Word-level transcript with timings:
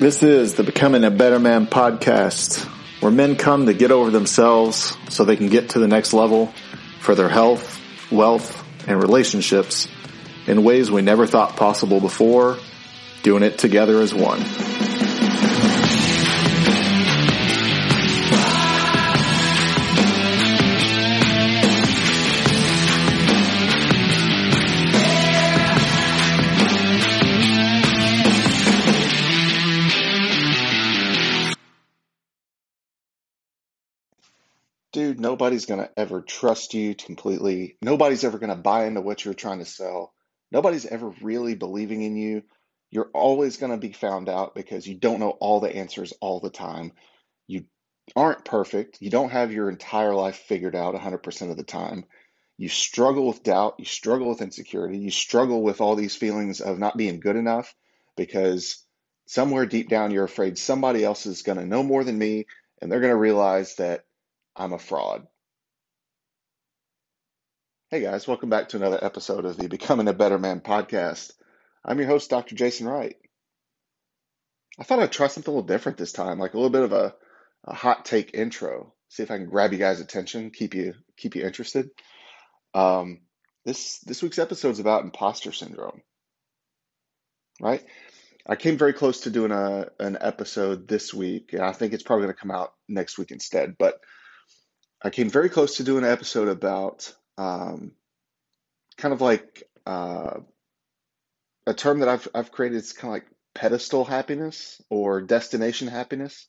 This 0.00 0.22
is 0.22 0.54
the 0.54 0.62
Becoming 0.62 1.04
a 1.04 1.10
Better 1.10 1.38
Man 1.38 1.66
podcast, 1.66 2.64
where 3.02 3.12
men 3.12 3.36
come 3.36 3.66
to 3.66 3.74
get 3.74 3.90
over 3.90 4.10
themselves 4.10 4.96
so 5.10 5.26
they 5.26 5.36
can 5.36 5.50
get 5.50 5.68
to 5.70 5.78
the 5.78 5.88
next 5.88 6.14
level 6.14 6.54
for 7.00 7.14
their 7.14 7.28
health, 7.28 7.78
wealth, 8.10 8.66
and 8.88 8.98
relationships 8.98 9.88
in 10.46 10.64
ways 10.64 10.90
we 10.90 11.02
never 11.02 11.26
thought 11.26 11.54
possible 11.54 12.00
before, 12.00 12.56
doing 13.22 13.42
it 13.42 13.58
together 13.58 14.00
as 14.00 14.14
one. 14.14 14.40
Nobody's 35.40 35.64
going 35.64 35.80
to 35.80 35.90
ever 35.96 36.20
trust 36.20 36.74
you 36.74 36.94
completely. 36.94 37.78
Nobody's 37.80 38.24
ever 38.24 38.38
going 38.38 38.50
to 38.50 38.56
buy 38.56 38.84
into 38.84 39.00
what 39.00 39.24
you're 39.24 39.32
trying 39.32 39.60
to 39.60 39.64
sell. 39.64 40.12
Nobody's 40.52 40.84
ever 40.84 41.14
really 41.22 41.54
believing 41.54 42.02
in 42.02 42.14
you. 42.14 42.42
You're 42.90 43.08
always 43.14 43.56
going 43.56 43.72
to 43.72 43.78
be 43.78 43.92
found 43.92 44.28
out 44.28 44.54
because 44.54 44.86
you 44.86 44.96
don't 44.96 45.18
know 45.18 45.30
all 45.30 45.60
the 45.60 45.74
answers 45.74 46.12
all 46.20 46.40
the 46.40 46.50
time. 46.50 46.92
You 47.46 47.64
aren't 48.14 48.44
perfect. 48.44 48.98
You 49.00 49.08
don't 49.08 49.30
have 49.30 49.50
your 49.50 49.70
entire 49.70 50.14
life 50.14 50.36
figured 50.36 50.76
out 50.76 50.94
100% 50.94 51.50
of 51.50 51.56
the 51.56 51.64
time. 51.64 52.04
You 52.58 52.68
struggle 52.68 53.26
with 53.26 53.42
doubt. 53.42 53.76
You 53.78 53.86
struggle 53.86 54.28
with 54.28 54.42
insecurity. 54.42 54.98
You 54.98 55.10
struggle 55.10 55.62
with 55.62 55.80
all 55.80 55.96
these 55.96 56.16
feelings 56.16 56.60
of 56.60 56.78
not 56.78 56.98
being 56.98 57.18
good 57.18 57.36
enough 57.36 57.74
because 58.14 58.84
somewhere 59.24 59.64
deep 59.64 59.88
down 59.88 60.10
you're 60.10 60.24
afraid 60.24 60.58
somebody 60.58 61.02
else 61.02 61.24
is 61.24 61.40
going 61.40 61.56
to 61.56 61.64
know 61.64 61.82
more 61.82 62.04
than 62.04 62.18
me 62.18 62.44
and 62.82 62.92
they're 62.92 63.00
going 63.00 63.12
to 63.12 63.16
realize 63.16 63.76
that 63.76 64.04
I'm 64.54 64.74
a 64.74 64.78
fraud. 64.78 65.26
Hey 67.92 68.02
guys, 68.02 68.28
welcome 68.28 68.50
back 68.50 68.68
to 68.68 68.76
another 68.76 69.02
episode 69.02 69.44
of 69.44 69.56
the 69.56 69.66
Becoming 69.66 70.06
a 70.06 70.12
Better 70.12 70.38
Man 70.38 70.60
podcast. 70.60 71.32
I'm 71.84 71.98
your 71.98 72.06
host, 72.06 72.30
Dr. 72.30 72.54
Jason 72.54 72.86
Wright. 72.86 73.16
I 74.78 74.84
thought 74.84 75.00
I'd 75.00 75.10
try 75.10 75.26
something 75.26 75.52
a 75.52 75.56
little 75.56 75.66
different 75.66 75.98
this 75.98 76.12
time, 76.12 76.38
like 76.38 76.54
a 76.54 76.56
little 76.56 76.70
bit 76.70 76.84
of 76.84 76.92
a, 76.92 77.16
a 77.64 77.74
hot 77.74 78.04
take 78.04 78.32
intro. 78.32 78.94
See 79.08 79.24
if 79.24 79.32
I 79.32 79.38
can 79.38 79.50
grab 79.50 79.72
you 79.72 79.80
guys' 79.80 79.98
attention, 79.98 80.52
keep 80.52 80.76
you 80.76 80.94
keep 81.16 81.34
you 81.34 81.44
interested. 81.44 81.90
Um, 82.74 83.22
this 83.64 83.98
this 84.06 84.22
week's 84.22 84.38
episode 84.38 84.70
is 84.70 84.78
about 84.78 85.02
imposter 85.02 85.50
syndrome. 85.50 86.00
Right? 87.60 87.84
I 88.46 88.54
came 88.54 88.78
very 88.78 88.92
close 88.92 89.22
to 89.22 89.30
doing 89.30 89.50
a 89.50 89.88
an 89.98 90.16
episode 90.20 90.86
this 90.86 91.12
week, 91.12 91.54
and 91.54 91.62
I 91.62 91.72
think 91.72 91.92
it's 91.92 92.04
probably 92.04 92.26
going 92.26 92.36
to 92.36 92.40
come 92.40 92.52
out 92.52 92.72
next 92.88 93.18
week 93.18 93.32
instead. 93.32 93.74
But 93.76 93.98
I 95.02 95.10
came 95.10 95.28
very 95.28 95.48
close 95.48 95.78
to 95.78 95.82
doing 95.82 96.04
an 96.04 96.10
episode 96.12 96.46
about 96.46 97.12
um, 97.38 97.92
kind 98.96 99.14
of 99.14 99.20
like 99.20 99.62
uh, 99.86 100.40
a 101.66 101.74
term 101.74 102.00
that 102.00 102.08
I've 102.08 102.28
I've 102.34 102.52
created. 102.52 102.78
It's 102.78 102.92
kind 102.92 103.14
of 103.14 103.22
like 103.22 103.26
pedestal 103.54 104.04
happiness 104.04 104.80
or 104.90 105.20
destination 105.22 105.88
happiness, 105.88 106.46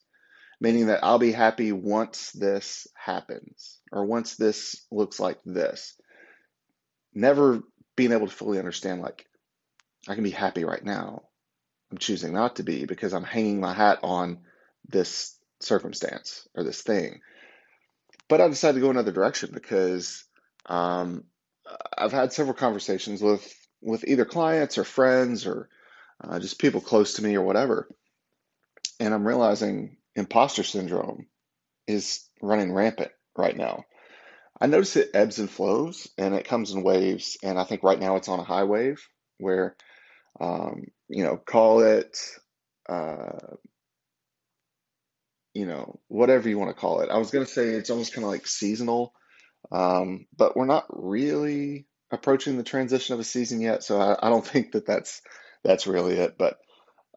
meaning 0.60 0.88
that 0.88 1.04
I'll 1.04 1.20
be 1.20 1.32
happy 1.32 1.72
once 1.72 2.32
this 2.32 2.88
happens 2.96 3.80
or 3.92 4.06
once 4.06 4.36
this 4.36 4.86
looks 4.92 5.20
like 5.20 5.40
this. 5.46 5.96
Never 7.14 7.62
being 7.96 8.12
able 8.12 8.28
to 8.28 8.34
fully 8.34 8.60
understand 8.60 9.02
like 9.02 9.26
I 10.08 10.16
can 10.16 10.24
be 10.24 10.32
happy 10.32 10.64
right 10.64 10.84
now. 10.84 11.24
I'm 11.92 11.98
choosing 11.98 12.34
not 12.34 12.56
to 12.56 12.64
be 12.64 12.86
because 12.86 13.14
I'm 13.14 13.24
hanging 13.24 13.60
my 13.60 13.74
hat 13.74 14.00
on 14.04 14.40
this 14.88 15.38
circumstance 15.60 16.48
or 16.56 16.64
this 16.64 16.82
thing. 16.82 17.20
But 18.28 18.40
I 18.40 18.48
decided 18.48 18.76
to 18.76 18.82
go 18.82 18.90
another 18.90 19.12
direction 19.12 19.52
because 19.54 20.24
um, 20.66 21.24
I've 21.98 22.12
had 22.12 22.34
several 22.34 22.56
conversations 22.56 23.22
with 23.22 23.48
with 23.82 24.08
either 24.08 24.26
clients 24.26 24.78
or 24.78 24.84
friends 24.84 25.48
or 25.48 25.70
uh, 26.24 26.40
just 26.40 26.60
people 26.60 26.82
close 26.82 27.16
to 27.16 27.24
me 27.24 27.36
or 27.36 27.42
whatever, 27.42 27.90
and 29.00 29.14
I'm 29.14 29.28
realizing 29.28 29.98
imposter 30.16 30.64
syndrome 30.64 31.28
is 31.88 32.28
running 32.42 32.74
rampant 32.74 33.12
right 33.36 33.56
now. 33.56 33.86
I 34.60 34.68
notice 34.68 34.96
it 34.96 35.12
ebbs 35.16 35.40
and 35.40 35.50
flows, 35.50 36.08
and 36.18 36.36
it 36.36 36.46
comes 36.46 36.72
in 36.72 36.84
waves. 36.84 37.38
And 37.42 37.58
I 37.58 37.64
think 37.64 37.82
right 37.82 38.00
now 38.00 38.18
it's 38.18 38.30
on 38.30 38.40
a 38.40 38.44
high 38.44 38.66
wave 38.66 39.02
where, 39.40 39.76
um, 40.40 40.86
you 41.08 41.24
know, 41.24 41.38
call 41.38 41.80
it 41.80 42.16
uh, 42.88 43.56
you 45.54 45.66
know, 45.66 46.00
whatever 46.08 46.48
you 46.48 46.58
want 46.58 46.70
to 46.70 46.80
call 46.80 47.02
it. 47.02 47.10
I 47.10 47.18
was 47.18 47.32
going 47.32 47.46
to 47.46 47.52
say 47.52 47.70
it's 47.70 47.90
almost 47.90 48.14
kind 48.14 48.24
of 48.24 48.32
like 48.32 48.48
seasonal, 48.48 49.14
um, 49.72 50.26
but 50.36 50.56
we're 50.56 50.66
not 50.66 50.86
really 50.90 51.88
approaching 52.12 52.58
the 52.58 52.64
transition 52.64 53.14
of 53.14 53.20
a 53.20 53.24
season 53.24 53.62
yet, 53.62 53.84
so 53.84 54.00
I, 54.00 54.28
I 54.28 54.30
don't 54.30 54.46
think 54.48 54.74
that 54.74 54.86
that's 54.86 55.22
that's 55.64 55.88
really 55.88 56.16
it. 56.16 56.38
But 56.38 56.58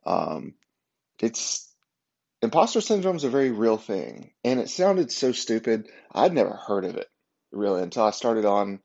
um, 0.06 0.54
it's 1.20 1.72
imposter 2.42 2.80
syndrome 2.80 3.16
is 3.16 3.24
a 3.24 3.30
very 3.30 3.50
real 3.50 3.78
thing, 3.78 4.32
and 4.44 4.60
it 4.60 4.68
sounded 4.68 5.10
so 5.10 5.32
stupid. 5.32 5.88
I'd 6.12 6.32
never 6.32 6.54
heard 6.54 6.84
of 6.84 6.96
it 6.96 7.08
really 7.52 7.82
until 7.82 8.04
I 8.04 8.10
started 8.10 8.44
on 8.44 8.80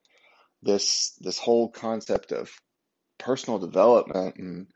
this 0.62 1.16
this 1.20 1.40
whole 1.40 1.70
concept 1.70 2.32
of 2.32 2.52
personal 3.18 3.60
development 3.60 4.36
and 4.38 4.68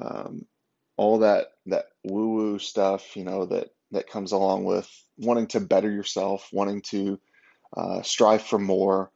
um, 0.00 0.46
all 0.96 1.18
that 1.20 1.48
that 1.66 1.86
woo 2.04 2.34
woo 2.34 2.58
stuff, 2.58 3.16
you 3.16 3.24
know, 3.24 3.46
that 3.46 3.68
that 3.92 4.08
comes 4.08 4.32
along 4.32 4.64
with 4.64 4.88
wanting 5.16 5.48
to 5.48 5.60
better 5.60 5.90
yourself, 5.90 6.48
wanting 6.52 6.82
to 6.82 7.18
uh, 7.76 8.02
strive 8.02 8.42
for 8.42 8.58
more, 8.58 9.12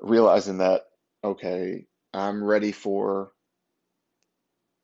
realizing 0.00 0.58
that, 0.58 0.82
okay, 1.22 1.86
I'm 2.12 2.42
ready 2.42 2.72
for 2.72 3.30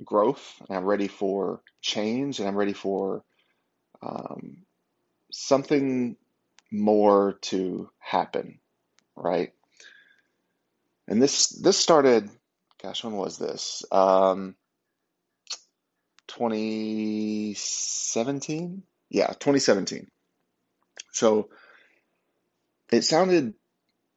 growth 0.04 0.62
and 0.68 0.76
I'm 0.76 0.84
ready 0.84 1.08
for 1.08 1.62
change 1.80 2.38
and 2.40 2.48
I'm 2.48 2.56
ready 2.56 2.72
for 2.72 3.24
um, 4.02 4.64
something 5.30 6.16
more 6.72 7.34
to 7.42 7.90
happen, 7.98 8.58
right? 9.16 9.52
And 11.08 11.22
this 11.22 11.48
this 11.48 11.76
started, 11.76 12.30
gosh, 12.82 13.04
when 13.04 13.16
was 13.16 13.36
this? 13.38 13.84
Um, 13.90 14.54
2017 16.28 18.82
yeah, 19.10 19.26
2017. 19.26 20.08
So 21.12 21.50
it 22.92 23.04
sounded 23.04 23.54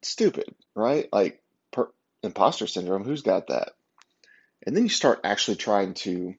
stupid, 0.01 0.53
right? 0.75 1.07
Like 1.11 1.41
per, 1.71 1.89
imposter 2.21 2.67
syndrome, 2.67 3.03
who's 3.03 3.21
got 3.21 3.47
that? 3.47 3.71
And 4.65 4.75
then 4.75 4.83
you 4.83 4.89
start 4.89 5.21
actually 5.23 5.57
trying 5.57 5.93
to 5.95 6.35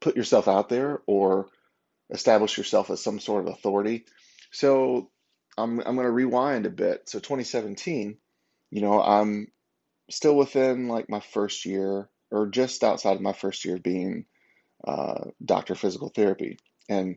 put 0.00 0.16
yourself 0.16 0.48
out 0.48 0.68
there 0.68 1.02
or 1.06 1.46
establish 2.10 2.56
yourself 2.56 2.90
as 2.90 3.02
some 3.02 3.20
sort 3.20 3.46
of 3.46 3.52
authority. 3.52 4.06
So 4.50 5.10
I'm 5.56 5.80
I'm 5.80 5.94
going 5.94 6.06
to 6.06 6.10
rewind 6.10 6.66
a 6.66 6.70
bit. 6.70 7.08
So 7.08 7.18
2017, 7.18 8.16
you 8.70 8.80
know, 8.80 9.02
I'm 9.02 9.48
still 10.10 10.36
within 10.36 10.88
like 10.88 11.08
my 11.08 11.20
first 11.20 11.66
year 11.66 12.08
or 12.30 12.48
just 12.48 12.82
outside 12.82 13.16
of 13.16 13.22
my 13.22 13.32
first 13.32 13.64
year 13.64 13.76
of 13.76 13.82
being 13.82 14.24
uh, 14.86 15.24
doctor 15.44 15.74
of 15.74 15.78
physical 15.78 16.08
therapy. 16.08 16.58
And 16.88 17.16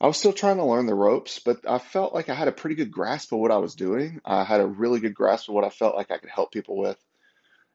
I 0.00 0.06
was 0.06 0.18
still 0.18 0.32
trying 0.32 0.58
to 0.58 0.64
learn 0.64 0.86
the 0.86 0.94
ropes, 0.94 1.38
but 1.38 1.68
I 1.68 1.78
felt 1.78 2.14
like 2.14 2.28
I 2.28 2.34
had 2.34 2.48
a 2.48 2.52
pretty 2.52 2.76
good 2.76 2.90
grasp 2.90 3.32
of 3.32 3.38
what 3.38 3.50
I 3.50 3.56
was 3.56 3.74
doing. 3.74 4.20
I 4.24 4.44
had 4.44 4.60
a 4.60 4.66
really 4.66 5.00
good 5.00 5.14
grasp 5.14 5.48
of 5.48 5.54
what 5.54 5.64
I 5.64 5.70
felt 5.70 5.96
like 5.96 6.10
I 6.10 6.18
could 6.18 6.28
help 6.28 6.52
people 6.52 6.76
with. 6.76 6.98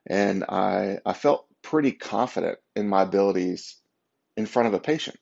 And 0.05 0.43
I, 0.47 0.99
I 1.03 1.13
felt 1.13 1.47
pretty 1.63 1.91
confident 1.91 2.59
in 2.75 2.87
my 2.87 3.03
abilities 3.03 3.75
in 4.37 4.45
front 4.45 4.67
of 4.67 4.73
a 4.75 4.79
patient, 4.79 5.18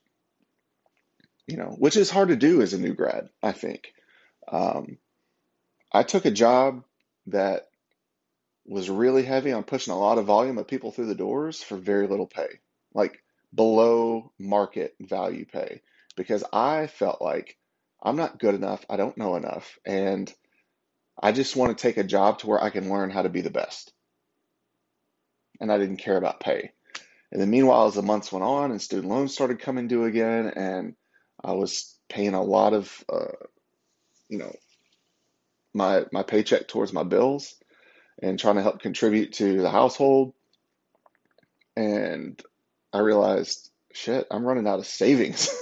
you 1.47 1.57
know, 1.57 1.75
which 1.77 1.95
is 1.95 2.09
hard 2.09 2.29
to 2.29 2.35
do 2.35 2.61
as 2.61 2.73
a 2.73 2.77
new 2.77 2.93
grad, 2.93 3.29
I 3.41 3.53
think. 3.53 3.93
Um, 4.47 4.97
I 5.91 6.03
took 6.03 6.25
a 6.25 6.31
job 6.31 6.83
that 7.27 7.69
was 8.65 8.89
really 8.89 9.23
heavy 9.23 9.53
on 9.53 9.63
pushing 9.63 9.93
a 9.93 9.99
lot 9.99 10.17
of 10.17 10.25
volume 10.25 10.57
of 10.57 10.67
people 10.67 10.91
through 10.91 11.07
the 11.07 11.15
doors 11.15 11.63
for 11.63 11.77
very 11.77 12.07
little 12.07 12.27
pay, 12.27 12.59
like 12.93 13.23
below 13.53 14.31
market 14.37 14.95
value 14.99 15.45
pay 15.45 15.81
because 16.19 16.43
I 16.51 16.87
felt 16.87 17.21
like 17.21 17.57
I'm 18.03 18.17
not 18.17 18.39
good 18.39 18.53
enough, 18.53 18.85
I 18.89 18.97
don't 18.97 19.17
know 19.17 19.37
enough, 19.37 19.79
and 19.85 20.31
I 21.17 21.31
just 21.31 21.55
want 21.55 21.77
to 21.77 21.81
take 21.81 21.95
a 21.95 22.03
job 22.03 22.39
to 22.39 22.47
where 22.47 22.61
I 22.61 22.71
can 22.71 22.89
learn 22.89 23.09
how 23.09 23.21
to 23.21 23.29
be 23.29 23.39
the 23.39 23.49
best. 23.49 23.93
And 25.61 25.71
I 25.71 25.77
didn't 25.77 26.03
care 26.03 26.17
about 26.17 26.41
pay. 26.41 26.71
And 27.31 27.39
then 27.41 27.49
meanwhile, 27.49 27.87
as 27.87 27.93
the 27.93 28.01
months 28.01 28.33
went 28.33 28.43
on 28.43 28.71
and 28.71 28.81
student 28.81 29.07
loans 29.07 29.33
started 29.33 29.61
coming 29.61 29.87
due 29.87 30.03
again, 30.03 30.51
and 30.53 30.95
I 31.41 31.53
was 31.53 31.97
paying 32.09 32.33
a 32.33 32.43
lot 32.43 32.73
of, 32.73 33.05
uh, 33.07 33.31
you 34.27 34.39
know, 34.39 34.53
my 35.73 36.03
my 36.11 36.23
paycheck 36.23 36.67
towards 36.67 36.91
my 36.91 37.03
bills 37.03 37.55
and 38.21 38.37
trying 38.37 38.55
to 38.55 38.61
help 38.61 38.81
contribute 38.81 39.31
to 39.33 39.61
the 39.61 39.69
household. 39.69 40.33
And 41.77 42.41
I 42.91 42.99
realized 42.99 43.68
shit, 43.93 44.27
I'm 44.31 44.45
running 44.45 44.67
out 44.67 44.79
of 44.79 44.85
savings. 44.85 45.53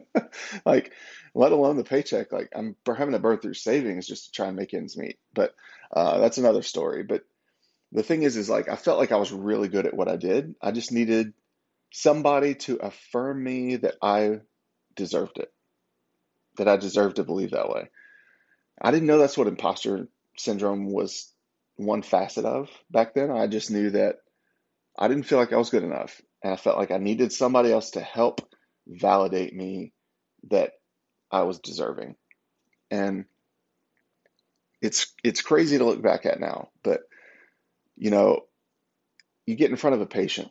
like, 0.64 0.92
let 1.34 1.52
alone 1.52 1.76
the 1.76 1.84
paycheck. 1.84 2.32
Like, 2.32 2.50
I'm 2.54 2.76
having 2.86 3.12
to 3.12 3.18
burn 3.18 3.38
through 3.38 3.54
savings 3.54 4.06
just 4.06 4.26
to 4.26 4.32
try 4.32 4.46
and 4.48 4.56
make 4.56 4.74
ends 4.74 4.96
meet. 4.96 5.18
But 5.34 5.54
uh, 5.94 6.18
that's 6.18 6.38
another 6.38 6.62
story. 6.62 7.02
But 7.02 7.22
the 7.92 8.02
thing 8.02 8.22
is, 8.22 8.36
is 8.36 8.50
like, 8.50 8.68
I 8.68 8.76
felt 8.76 8.98
like 8.98 9.12
I 9.12 9.16
was 9.16 9.32
really 9.32 9.68
good 9.68 9.86
at 9.86 9.94
what 9.94 10.08
I 10.08 10.16
did. 10.16 10.54
I 10.62 10.72
just 10.72 10.92
needed 10.92 11.32
somebody 11.92 12.54
to 12.54 12.76
affirm 12.76 13.42
me 13.42 13.76
that 13.76 13.96
I 14.02 14.40
deserved 14.94 15.38
it, 15.38 15.52
that 16.56 16.68
I 16.68 16.76
deserved 16.76 17.16
to 17.16 17.24
believe 17.24 17.52
that 17.52 17.68
way. 17.68 17.90
I 18.80 18.90
didn't 18.90 19.06
know 19.06 19.18
that's 19.18 19.36
what 19.36 19.48
imposter 19.48 20.08
syndrome 20.36 20.90
was 20.90 21.32
one 21.76 22.02
facet 22.02 22.44
of 22.44 22.68
back 22.90 23.14
then. 23.14 23.30
I 23.30 23.46
just 23.46 23.70
knew 23.70 23.90
that 23.90 24.16
I 24.98 25.08
didn't 25.08 25.24
feel 25.24 25.38
like 25.38 25.52
I 25.52 25.56
was 25.56 25.70
good 25.70 25.84
enough. 25.84 26.20
And 26.42 26.52
I 26.52 26.56
felt 26.56 26.78
like 26.78 26.90
I 26.90 26.98
needed 26.98 27.32
somebody 27.32 27.72
else 27.72 27.92
to 27.92 28.00
help 28.00 28.40
validate 28.86 29.54
me 29.54 29.92
that 30.50 30.72
I 31.30 31.42
was 31.42 31.58
deserving. 31.58 32.16
And 32.90 33.26
it's 34.80 35.12
it's 35.22 35.42
crazy 35.42 35.78
to 35.78 35.84
look 35.84 36.02
back 36.02 36.26
at 36.26 36.40
now, 36.40 36.70
but 36.82 37.02
you 37.96 38.10
know, 38.10 38.46
you 39.46 39.54
get 39.54 39.70
in 39.70 39.76
front 39.76 39.94
of 39.94 40.00
a 40.00 40.06
patient 40.06 40.50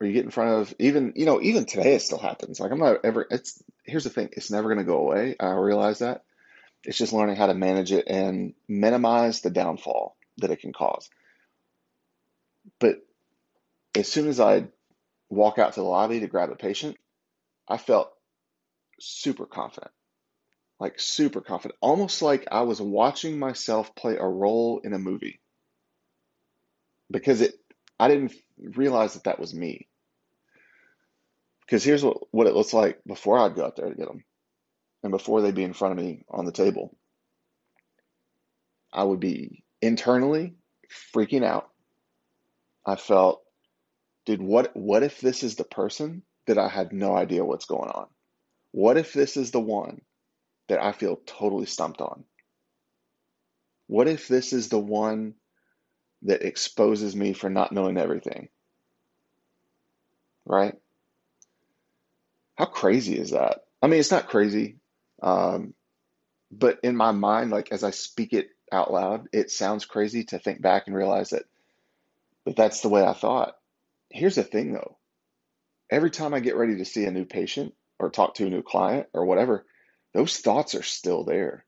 or 0.00 0.06
you 0.06 0.14
get 0.14 0.24
in 0.24 0.30
front 0.30 0.62
of 0.62 0.74
even, 0.78 1.12
you 1.16 1.26
know, 1.26 1.40
even 1.40 1.66
today 1.66 1.94
it 1.94 2.02
still 2.02 2.18
happens. 2.18 2.58
Like 2.58 2.72
I'm 2.72 2.78
not 2.78 3.04
ever 3.04 3.26
it's 3.30 3.62
here's 3.84 4.04
the 4.04 4.10
thing, 4.10 4.30
it's 4.32 4.50
never 4.50 4.68
going 4.68 4.78
to 4.78 4.90
go 4.90 4.98
away. 4.98 5.36
I 5.38 5.50
realize 5.52 5.98
that. 5.98 6.22
It's 6.84 6.98
just 6.98 7.12
learning 7.12 7.36
how 7.36 7.46
to 7.46 7.54
manage 7.54 7.92
it 7.92 8.06
and 8.08 8.54
minimize 8.68 9.40
the 9.40 9.50
downfall 9.50 10.16
that 10.38 10.50
it 10.50 10.60
can 10.60 10.72
cause. 10.72 11.08
But 12.78 12.96
as 13.96 14.08
soon 14.08 14.28
as 14.28 14.40
I 14.40 14.66
walk 15.30 15.58
out 15.58 15.74
to 15.74 15.80
the 15.80 15.86
lobby 15.86 16.20
to 16.20 16.26
grab 16.26 16.50
a 16.50 16.56
patient, 16.56 16.96
I 17.68 17.76
felt 17.78 18.12
super 19.00 19.46
confident. 19.46 19.92
Like 20.80 20.98
super 20.98 21.40
confident, 21.40 21.78
almost 21.80 22.20
like 22.20 22.48
I 22.50 22.62
was 22.62 22.80
watching 22.80 23.38
myself 23.38 23.94
play 23.94 24.16
a 24.16 24.26
role 24.26 24.80
in 24.82 24.92
a 24.92 24.98
movie. 24.98 25.40
Because 27.10 27.40
it 27.40 27.54
I 27.98 28.08
didn't 28.08 28.34
realize 28.58 29.14
that 29.14 29.24
that 29.24 29.38
was 29.38 29.54
me. 29.54 29.88
Because 31.60 31.84
here's 31.84 32.04
what, 32.04 32.18
what 32.32 32.46
it 32.46 32.54
looks 32.54 32.74
like 32.74 33.00
before 33.06 33.38
I'd 33.38 33.54
go 33.54 33.64
out 33.64 33.76
there 33.76 33.88
to 33.88 33.94
get 33.94 34.08
them 34.08 34.24
and 35.02 35.12
before 35.12 35.40
they'd 35.40 35.54
be 35.54 35.64
in 35.64 35.74
front 35.74 35.98
of 35.98 36.04
me 36.04 36.24
on 36.28 36.44
the 36.44 36.52
table. 36.52 36.96
I 38.92 39.04
would 39.04 39.20
be 39.20 39.64
internally 39.80 40.54
freaking 41.14 41.44
out. 41.44 41.70
I 42.84 42.96
felt 42.96 43.43
dude, 44.24 44.42
what 44.42 44.74
what 44.76 45.02
if 45.02 45.20
this 45.20 45.42
is 45.42 45.56
the 45.56 45.64
person 45.64 46.22
that 46.46 46.58
I 46.58 46.68
had 46.68 46.92
no 46.92 47.16
idea 47.16 47.44
what's 47.44 47.66
going 47.66 47.90
on? 47.90 48.06
What 48.72 48.96
if 48.96 49.12
this 49.12 49.36
is 49.36 49.50
the 49.50 49.60
one 49.60 50.00
that 50.68 50.82
I 50.82 50.92
feel 50.92 51.20
totally 51.26 51.66
stumped 51.66 52.00
on? 52.00 52.24
What 53.86 54.08
if 54.08 54.28
this 54.28 54.52
is 54.52 54.68
the 54.68 54.78
one 54.78 55.34
that 56.22 56.42
exposes 56.42 57.14
me 57.14 57.34
for 57.34 57.50
not 57.50 57.72
knowing 57.72 57.98
everything? 57.98 58.48
Right? 60.46 60.74
How 62.56 62.66
crazy 62.66 63.18
is 63.18 63.30
that? 63.30 63.60
I 63.82 63.88
mean, 63.88 64.00
it's 64.00 64.10
not 64.10 64.28
crazy, 64.28 64.76
um, 65.22 65.74
but 66.50 66.78
in 66.82 66.96
my 66.96 67.12
mind, 67.12 67.50
like 67.50 67.72
as 67.72 67.84
I 67.84 67.90
speak 67.90 68.32
it 68.32 68.48
out 68.72 68.92
loud, 68.92 69.28
it 69.32 69.50
sounds 69.50 69.84
crazy 69.84 70.24
to 70.24 70.38
think 70.38 70.62
back 70.62 70.84
and 70.86 70.96
realize 70.96 71.30
that, 71.30 71.44
that 72.46 72.56
that's 72.56 72.80
the 72.80 72.88
way 72.88 73.04
I 73.04 73.12
thought 73.12 73.54
here's 74.14 74.36
the 74.36 74.44
thing 74.44 74.72
though 74.72 74.96
every 75.90 76.10
time 76.10 76.34
I 76.34 76.40
get 76.40 76.56
ready 76.56 76.76
to 76.78 76.84
see 76.84 77.04
a 77.04 77.10
new 77.10 77.24
patient 77.24 77.74
or 77.98 78.10
talk 78.10 78.34
to 78.34 78.46
a 78.46 78.50
new 78.50 78.62
client 78.62 79.06
or 79.12 79.26
whatever, 79.26 79.66
those 80.12 80.38
thoughts 80.38 80.74
are 80.74 80.82
still 80.82 81.24
there. 81.24 81.64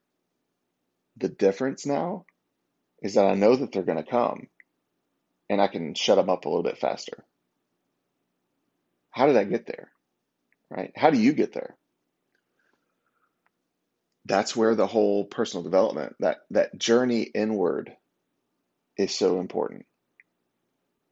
The 1.16 1.28
difference 1.28 1.86
now 1.86 2.24
is 3.02 3.14
that 3.14 3.26
I 3.26 3.34
know 3.34 3.56
that 3.56 3.72
they're 3.72 3.82
going 3.82 4.02
to 4.02 4.10
come 4.10 4.48
and 5.48 5.60
I 5.60 5.68
can 5.68 5.94
shut 5.94 6.16
them 6.16 6.30
up 6.30 6.44
a 6.44 6.48
little 6.48 6.62
bit 6.62 6.78
faster. 6.78 7.24
How 9.10 9.26
did 9.26 9.36
I 9.36 9.44
get 9.44 9.66
there? 9.66 9.90
Right? 10.70 10.92
How 10.96 11.10
do 11.10 11.18
you 11.18 11.32
get 11.32 11.52
there? 11.52 11.76
That's 14.24 14.56
where 14.56 14.74
the 14.74 14.88
whole 14.88 15.24
personal 15.24 15.62
development, 15.62 16.16
that, 16.18 16.38
that 16.50 16.76
journey 16.76 17.22
inward 17.22 17.92
is 18.96 19.14
so 19.14 19.38
important 19.38 19.86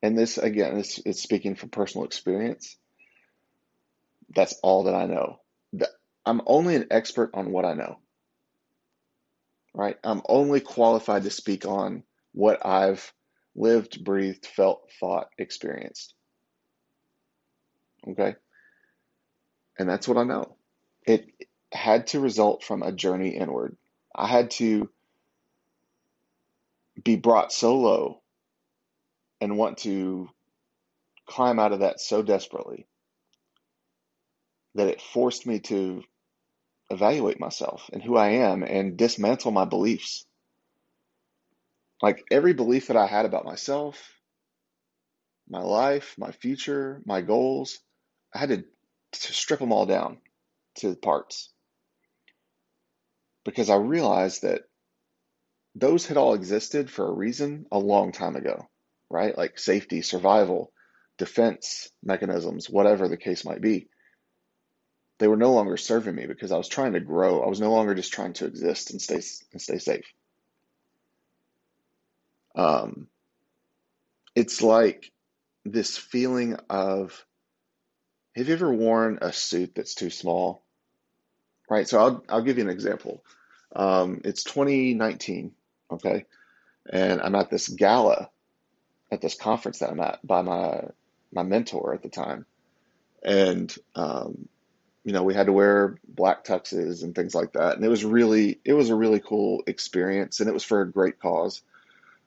and 0.05 0.19
this 0.19 0.37
again 0.37 0.77
it's, 0.77 1.01
it's 1.06 1.23
speaking 1.23 1.55
from 1.55 1.71
personal 1.71 2.05
experience. 2.05 2.77
That's 4.35 4.53
all 4.62 4.85
that 4.85 4.95
i 4.95 5.06
know. 5.06 5.41
I'm 6.27 6.43
only 6.47 6.77
an 6.77 6.89
expert 6.91 7.31
on 7.33 7.51
what 7.51 7.65
i 7.65 7.73
know. 7.73 7.99
Right? 9.73 9.97
I'm 10.05 10.21
only 10.29 10.61
qualified 10.61 11.23
to 11.23 11.31
speak 11.31 11.65
on 11.65 12.03
what 12.33 12.67
i've 12.67 13.12
lived 13.56 14.05
breathed 14.05 14.45
felt 14.45 14.91
thought 15.01 15.29
experienced. 15.39 16.12
Okay? 18.06 18.35
And 19.79 19.89
that's 19.89 20.06
what 20.06 20.19
i 20.19 20.25
know. 20.25 20.56
It 21.06 21.31
had 21.73 22.09
to 22.09 22.21
result 22.21 22.62
from 22.62 22.83
a 22.83 22.93
journey 22.93 23.31
inward. 23.31 23.79
I 24.15 24.27
had 24.27 24.51
to 24.53 24.91
be 27.03 27.17
brought 27.17 27.53
so 27.53 27.79
low 27.79 28.21
and 29.44 29.58
want 29.58 29.76
to 29.76 30.26
climb 31.26 31.58
out 31.58 31.73
of 31.73 31.81
that 31.81 32.00
so 32.00 32.23
desperately 32.23 32.87
that 34.75 34.88
it 34.88 35.02
forced 35.02 35.46
me 35.46 35.61
to 35.61 36.02
evaluate 36.88 37.38
myself 37.38 37.91
and 37.93 38.02
who 38.02 38.17
I 38.17 38.29
am 38.29 38.62
and 38.62 38.96
dismantle 38.96 39.50
my 39.50 39.67
beliefs. 39.67 40.25
Like 42.00 42.25
every 42.31 42.55
belief 42.55 42.87
that 42.87 42.96
I 42.96 43.06
had 43.06 43.26
about 43.26 43.44
myself, 43.44 44.19
my 45.46 45.61
life, 45.61 46.14
my 46.17 46.32
future, 46.32 47.02
my 47.05 47.20
goals, 47.20 47.79
I 48.35 48.38
had 48.38 48.49
to, 48.49 48.56
to 48.56 49.32
strip 49.35 49.61
them 49.61 49.73
all 49.73 49.85
down 49.85 50.23
to 50.76 50.96
parts 50.96 51.52
because 53.44 53.69
I 53.69 53.76
realized 53.76 54.41
that 54.41 54.62
those 55.75 56.06
had 56.06 56.17
all 56.17 56.32
existed 56.32 56.91
for 56.91 57.06
a 57.06 57.12
reason 57.12 57.67
a 57.70 57.79
long 57.79 58.11
time 58.11 58.37
ago 58.37 58.69
right? 59.14 59.38
Like 59.38 59.61
safety, 59.61 60.02
survival, 60.02 60.72
defense 61.19 61.88
mechanisms, 62.02 62.69
whatever 62.69 63.06
the 63.06 63.16
case 63.16 63.44
might 63.44 63.61
be. 63.61 63.88
They 65.20 65.28
were 65.28 65.37
no 65.37 65.53
longer 65.53 65.77
serving 65.77 66.17
me 66.17 66.27
because 66.27 66.50
I 66.50 66.58
was 66.58 66.69
trying 66.69 66.94
to 66.94 67.00
grow. 67.00 67.41
I 67.41 67.48
was 67.48 67.60
no 67.60 67.70
longer 67.72 67.94
just 67.94 68.12
trying 68.12 68.32
to 68.34 68.46
exist 68.46 68.91
and 68.91 69.00
stay 69.00 69.22
and 69.53 69.62
stay 69.62 69.79
safe. 69.79 70.12
Um, 72.56 73.06
it's 74.34 74.60
like 74.60 75.12
this 75.65 75.96
feeling 75.96 76.56
of 76.69 77.24
have 78.34 78.48
you 78.48 78.55
ever 78.55 78.74
worn 78.74 79.20
a 79.22 79.32
suit 79.32 79.77
that's 79.77 79.94
too 79.94 80.10
small? 80.10 80.65
Right. 81.70 81.89
So 81.89 82.00
I'll 82.00 82.24
I'll 82.29 82.43
give 82.43 82.58
you 82.58 82.65
an 82.65 82.70
example. 82.70 83.24
Um, 83.77 84.22
it's 84.24 84.43
2019, 84.43 85.53
okay, 85.93 86.27
and 86.93 87.20
I'm 87.20 87.36
at 87.36 87.50
this 87.50 87.69
gala 87.69 88.31
at 89.11 89.20
this 89.20 89.34
conference 89.34 89.79
that 89.79 89.91
I'm 89.91 90.01
at 90.01 90.25
by 90.27 90.43
my 90.43 90.84
my 91.32 91.43
mentor 91.43 91.94
at 91.94 92.03
the 92.03 92.08
time, 92.08 92.46
and 93.23 93.75
um, 93.94 94.49
you 95.05 95.13
know 95.13 95.23
we 95.23 95.34
had 95.34 95.46
to 95.46 95.53
wear 95.53 95.99
black 96.06 96.44
tuxes 96.44 97.03
and 97.03 97.15
things 97.15 97.34
like 97.34 97.53
that, 97.53 97.77
and 97.77 97.84
it 97.84 97.89
was 97.89 98.05
really 98.05 98.61
it 98.65 98.73
was 98.73 98.91
a 98.91 98.94
really 98.94 99.20
cool 99.20 99.63
experience, 99.67 100.41
and 100.41 100.49
it 100.49 100.55
was 100.55 100.65
for 100.65 100.81
a 100.81 100.91
great 100.91 101.19
cause. 101.20 101.63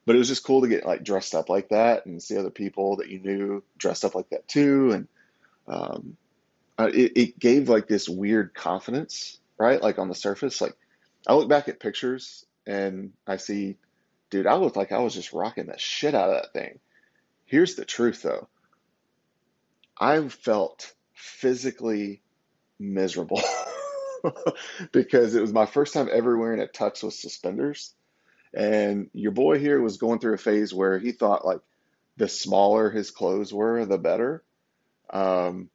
But 0.06 0.16
it 0.16 0.20
was 0.20 0.30
just 0.30 0.46
cool 0.46 0.62
to 0.62 0.70
get 0.70 0.86
like 0.86 1.04
dressed 1.04 1.36
up 1.36 1.50
like 1.50 1.70
that 1.70 2.06
and 2.06 2.24
see 2.24 2.38
other 2.38 2.50
people 2.50 2.98
that 2.98 3.10
you 3.10 3.20
knew 3.20 3.64
dressed 3.78 4.06
up 4.06 4.16
like 4.16 4.30
that 4.30 4.48
too, 4.48 4.92
and 4.92 5.08
um, 5.68 6.16
it, 6.80 7.12
it 7.16 7.40
gave 7.40 7.70
like 7.70 7.88
this 7.88 8.08
weird 8.08 8.54
confidence, 8.54 9.40
right? 9.58 9.82
Like 9.82 10.00
on 10.00 10.08
the 10.08 10.16
surface, 10.16 10.62
like 10.62 10.76
I 11.28 11.34
look 11.34 11.50
back 11.50 11.68
at 11.68 11.80
pictures 11.80 12.46
and 12.66 13.14
I 13.26 13.38
see 13.38 13.78
dude, 14.30 14.48
I 14.48 14.56
looked 14.56 14.76
like 14.76 14.92
I 14.92 15.00
was 15.00 15.14
just 15.14 15.34
rocking 15.34 15.68
the 15.68 15.78
shit 15.78 16.16
out 16.16 16.30
of 16.30 16.42
that 16.42 16.54
thing. 16.54 16.80
Here's 17.46 17.76
the 17.76 17.86
truth 17.86 18.22
though. 18.22 18.48
I 20.00 20.28
felt 20.28 20.94
physically 21.14 22.22
miserable 22.80 23.42
because 24.92 25.34
it 25.34 25.42
was 25.42 25.54
my 25.54 25.66
first 25.66 25.94
time 25.94 26.10
ever 26.12 26.38
wearing 26.38 26.62
a 26.62 26.68
tux 26.68 27.04
with 27.04 27.14
suspenders. 27.14 27.94
And 28.54 29.10
your 29.14 29.32
boy 29.32 29.60
here 29.60 29.82
was 29.82 29.98
going 29.98 30.20
through 30.20 30.36
a 30.36 30.40
phase 30.40 30.74
where 30.74 31.00
he 31.00 31.12
thought 31.12 31.46
like 31.46 31.62
the 32.18 32.28
smaller 32.28 32.90
his 32.90 33.12
clothes 33.12 33.54
were, 33.54 33.86
the 33.86 33.98
better. 33.98 34.44
Um, 35.10 35.70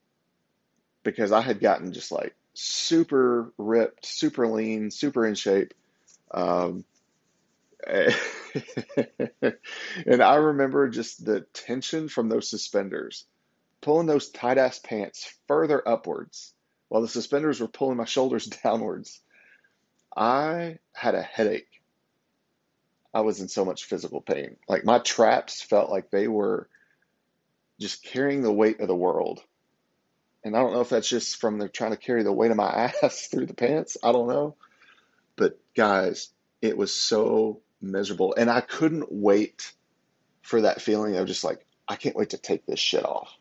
because 1.02 1.32
I 1.32 1.40
had 1.40 1.60
gotten 1.60 1.92
just 1.92 2.12
like 2.12 2.34
super 2.54 3.52
ripped, 3.58 4.06
super 4.06 4.46
lean, 4.46 4.90
super 4.90 5.26
in 5.26 5.34
shape. 5.34 5.74
Um, 6.30 6.84
and 10.06 10.22
I 10.22 10.36
remember 10.36 10.88
just 10.88 11.24
the 11.24 11.40
tension 11.52 12.08
from 12.08 12.28
those 12.28 12.48
suspenders 12.48 13.24
pulling 13.82 14.06
those 14.06 14.30
tight 14.30 14.56
ass 14.56 14.78
pants 14.78 15.30
further 15.48 15.86
upwards 15.86 16.54
while 16.88 17.02
the 17.02 17.08
suspenders 17.08 17.60
were 17.60 17.68
pulling 17.68 17.98
my 17.98 18.04
shoulders 18.06 18.46
downwards. 18.62 19.20
I 20.16 20.78
had 20.92 21.14
a 21.14 21.22
headache. 21.22 21.68
I 23.12 23.20
was 23.20 23.40
in 23.40 23.48
so 23.48 23.64
much 23.64 23.84
physical 23.84 24.22
pain. 24.22 24.56
Like 24.68 24.84
my 24.84 24.98
traps 24.98 25.60
felt 25.60 25.90
like 25.90 26.10
they 26.10 26.28
were 26.28 26.68
just 27.78 28.04
carrying 28.04 28.42
the 28.42 28.52
weight 28.52 28.80
of 28.80 28.88
the 28.88 28.94
world. 28.94 29.42
And 30.44 30.56
I 30.56 30.60
don't 30.60 30.72
know 30.72 30.80
if 30.80 30.88
that's 30.88 31.08
just 31.08 31.36
from 31.36 31.58
they're 31.58 31.68
trying 31.68 31.90
to 31.90 31.96
carry 31.96 32.22
the 32.22 32.32
weight 32.32 32.50
of 32.50 32.56
my 32.56 32.92
ass 33.02 33.28
through 33.28 33.46
the 33.46 33.54
pants. 33.54 33.96
I 34.02 34.12
don't 34.12 34.28
know. 34.28 34.54
But 35.36 35.58
guys, 35.74 36.30
it 36.60 36.76
was 36.76 36.94
so 36.94 37.60
miserable. 37.82 38.34
And 38.36 38.50
I 38.50 38.60
couldn't 38.60 39.10
wait 39.10 39.72
for 40.42 40.62
that 40.62 40.80
feeling 40.82 41.16
of 41.16 41.26
just 41.26 41.44
like, 41.44 41.64
I 41.88 41.96
can't 41.96 42.16
wait 42.16 42.30
to 42.30 42.38
take 42.38 42.66
this 42.66 42.80
shit 42.80 43.04
off. 43.04 43.32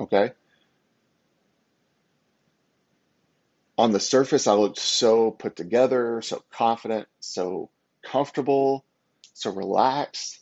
Okay? 0.00 0.32
On 3.76 3.92
the 3.92 4.00
surface, 4.00 4.46
I 4.46 4.54
looked 4.54 4.78
so 4.78 5.30
put 5.30 5.54
together, 5.54 6.20
so 6.22 6.42
confident, 6.50 7.06
so 7.20 7.70
comfortable, 8.02 8.84
so 9.34 9.52
relaxed, 9.52 10.40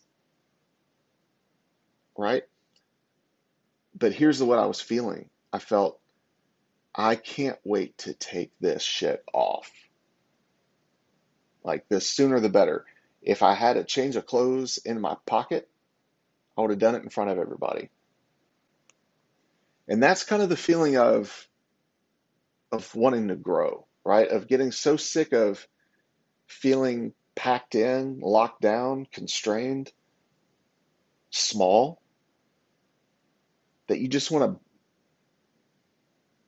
right? 2.16 2.44
But 3.94 4.12
here's 4.12 4.42
what 4.42 4.58
I 4.58 4.66
was 4.66 4.80
feeling 4.80 5.28
I 5.52 5.58
felt, 5.58 6.00
I 6.94 7.14
can't 7.14 7.58
wait 7.62 7.98
to 7.98 8.14
take 8.14 8.52
this 8.58 8.82
shit 8.82 9.22
off. 9.34 9.70
Like, 11.66 11.88
the 11.88 12.00
sooner 12.00 12.38
the 12.40 12.48
better. 12.48 12.84
If 13.22 13.42
I 13.42 13.54
had 13.54 13.76
a 13.76 13.84
change 13.84 14.14
of 14.14 14.24
clothes 14.24 14.78
in 14.78 15.00
my 15.00 15.16
pocket, 15.26 15.68
I 16.56 16.60
would 16.60 16.70
have 16.70 16.78
done 16.78 16.94
it 16.94 17.02
in 17.02 17.10
front 17.10 17.30
of 17.30 17.38
everybody. 17.38 17.90
And 19.88 20.02
that's 20.02 20.24
kind 20.24 20.42
of 20.42 20.48
the 20.48 20.56
feeling 20.56 20.96
of 20.96 21.48
of 22.72 22.94
wanting 22.94 23.28
to 23.28 23.36
grow, 23.36 23.86
right? 24.04 24.28
Of 24.28 24.48
getting 24.48 24.72
so 24.72 24.96
sick 24.96 25.32
of 25.32 25.66
feeling 26.46 27.12
packed 27.34 27.74
in, 27.74 28.18
locked 28.20 28.60
down, 28.60 29.06
constrained, 29.12 29.92
small 31.30 32.00
that 33.88 34.00
you 34.00 34.08
just 34.08 34.30
want 34.30 34.52
to 34.52 34.60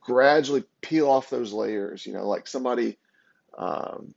gradually 0.01 0.63
peel 0.81 1.09
off 1.09 1.29
those 1.29 1.53
layers, 1.53 2.05
you 2.05 2.13
know, 2.13 2.27
like 2.27 2.47
somebody 2.47 2.97
um, 3.57 4.13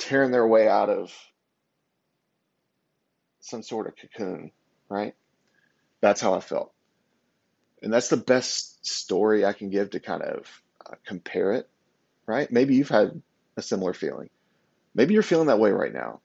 tearing 0.00 0.32
their 0.32 0.46
way 0.46 0.66
out 0.66 0.88
of 0.88 1.12
some 3.40 3.62
sort 3.62 3.86
of 3.86 3.94
cocoon, 3.96 4.50
right? 4.88 5.14
That's 6.00 6.20
how 6.20 6.34
I 6.34 6.40
felt. 6.40 6.72
And 7.82 7.92
that's 7.92 8.08
the 8.08 8.16
best 8.16 8.84
story 8.84 9.44
I 9.44 9.52
can 9.52 9.70
give 9.70 9.90
to 9.90 10.00
kind 10.00 10.22
of 10.22 10.62
uh, 10.84 10.94
compare 11.06 11.52
it, 11.52 11.68
right? 12.26 12.50
Maybe 12.50 12.74
you've 12.74 12.88
had 12.88 13.22
a 13.56 13.62
similar 13.62 13.92
feeling. 13.92 14.30
Maybe 14.94 15.14
you're 15.14 15.22
feeling 15.22 15.46
that 15.46 15.60
way 15.60 15.70
right 15.70 15.92
now, 15.92 16.20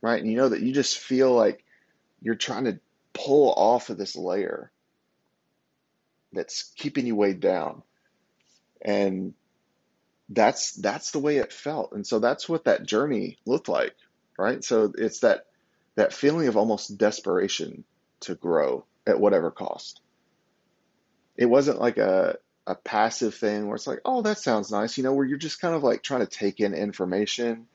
right? 0.00 0.20
And 0.20 0.30
you 0.30 0.36
know 0.36 0.48
that 0.48 0.62
you 0.62 0.72
just 0.72 0.98
feel 0.98 1.32
like 1.32 1.64
you're 2.22 2.34
trying 2.34 2.64
to 2.64 2.80
pull 3.12 3.52
off 3.52 3.90
of 3.90 3.98
this 3.98 4.16
layer 4.16 4.70
that's 6.32 6.72
keeping 6.76 7.06
you 7.06 7.16
weighed 7.16 7.40
down. 7.40 7.82
And 8.82 9.34
that's 10.30 10.72
that's 10.72 11.10
the 11.10 11.18
way 11.18 11.38
it 11.38 11.52
felt. 11.52 11.92
And 11.92 12.06
so 12.06 12.20
that's 12.20 12.48
what 12.48 12.64
that 12.64 12.86
journey 12.86 13.38
looked 13.44 13.68
like, 13.68 13.94
right? 14.38 14.64
So 14.64 14.92
it's 14.96 15.20
that 15.20 15.46
that 15.96 16.12
feeling 16.12 16.48
of 16.48 16.56
almost 16.56 16.96
desperation 16.96 17.84
to 18.20 18.36
grow 18.36 18.84
at 19.06 19.20
whatever 19.20 19.50
cost. 19.50 20.00
It 21.36 21.46
wasn't 21.46 21.80
like 21.80 21.98
a 21.98 22.36
a 22.66 22.76
passive 22.76 23.34
thing 23.34 23.66
where 23.66 23.74
it's 23.74 23.86
like, 23.86 24.00
oh, 24.04 24.22
that 24.22 24.38
sounds 24.38 24.70
nice, 24.70 24.96
you 24.96 25.02
know, 25.02 25.12
where 25.12 25.26
you're 25.26 25.38
just 25.38 25.60
kind 25.60 25.74
of 25.74 25.82
like 25.82 26.02
trying 26.02 26.20
to 26.20 26.26
take 26.26 26.60
in 26.60 26.74
information 26.74 27.66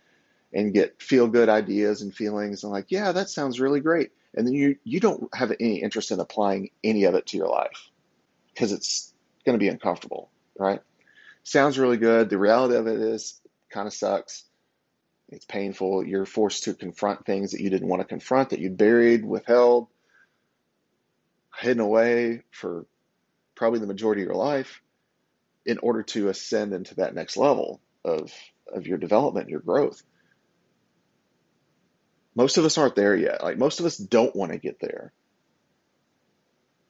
and 0.53 0.73
get 0.73 1.01
feel 1.01 1.27
good 1.27 1.49
ideas 1.49 2.01
and 2.01 2.15
feelings 2.15 2.63
and 2.63 2.71
like, 2.71 2.85
yeah, 2.89 3.11
that 3.11 3.29
sounds 3.29 3.59
really 3.59 3.81
great. 3.81 4.11
And 4.33 4.47
then 4.47 4.53
you 4.53 4.77
you 4.85 5.01
don't 5.01 5.33
have 5.35 5.51
any 5.59 5.81
interest 5.81 6.11
in 6.11 6.21
applying 6.21 6.69
any 6.83 7.03
of 7.03 7.15
it 7.15 7.25
to 7.27 7.37
your 7.37 7.49
life 7.49 7.89
because 8.53 8.71
it's 8.71 9.13
going 9.45 9.57
to 9.57 9.63
be 9.63 9.67
uncomfortable, 9.67 10.29
right? 10.57 10.79
Sounds 11.45 11.77
really 11.77 11.97
good. 11.97 12.31
The 12.31 12.39
reality 12.39 12.75
of 12.75 12.87
it 12.87 12.99
is 12.99 13.39
kind 13.69 13.85
of 13.87 13.93
sucks. 13.93 14.45
It's 15.29 15.45
painful. 15.45 16.03
You're 16.03 16.25
forced 16.25 16.63
to 16.63 16.73
confront 16.73 17.25
things 17.25 17.51
that 17.51 17.61
you 17.61 17.69
didn't 17.69 17.87
want 17.87 18.01
to 18.01 18.07
confront, 18.07 18.49
that 18.49 18.59
you 18.59 18.71
buried, 18.71 19.23
withheld, 19.23 19.87
hidden 21.59 21.81
away 21.81 22.41
for 22.49 22.87
probably 23.53 23.79
the 23.79 23.85
majority 23.85 24.23
of 24.23 24.27
your 24.27 24.35
life 24.35 24.81
in 25.67 25.77
order 25.77 26.01
to 26.01 26.29
ascend 26.29 26.73
into 26.73 26.95
that 26.95 27.13
next 27.13 27.37
level 27.37 27.79
of, 28.03 28.33
of 28.73 28.87
your 28.87 28.97
development, 28.97 29.49
your 29.49 29.59
growth. 29.59 30.01
Most 32.33 32.57
of 32.57 32.65
us 32.65 32.79
aren't 32.79 32.95
there 32.95 33.15
yet. 33.15 33.43
Like 33.43 33.59
most 33.59 33.79
of 33.79 33.85
us 33.85 33.97
don't 33.97 34.35
want 34.35 34.51
to 34.51 34.57
get 34.57 34.79
there. 34.79 35.13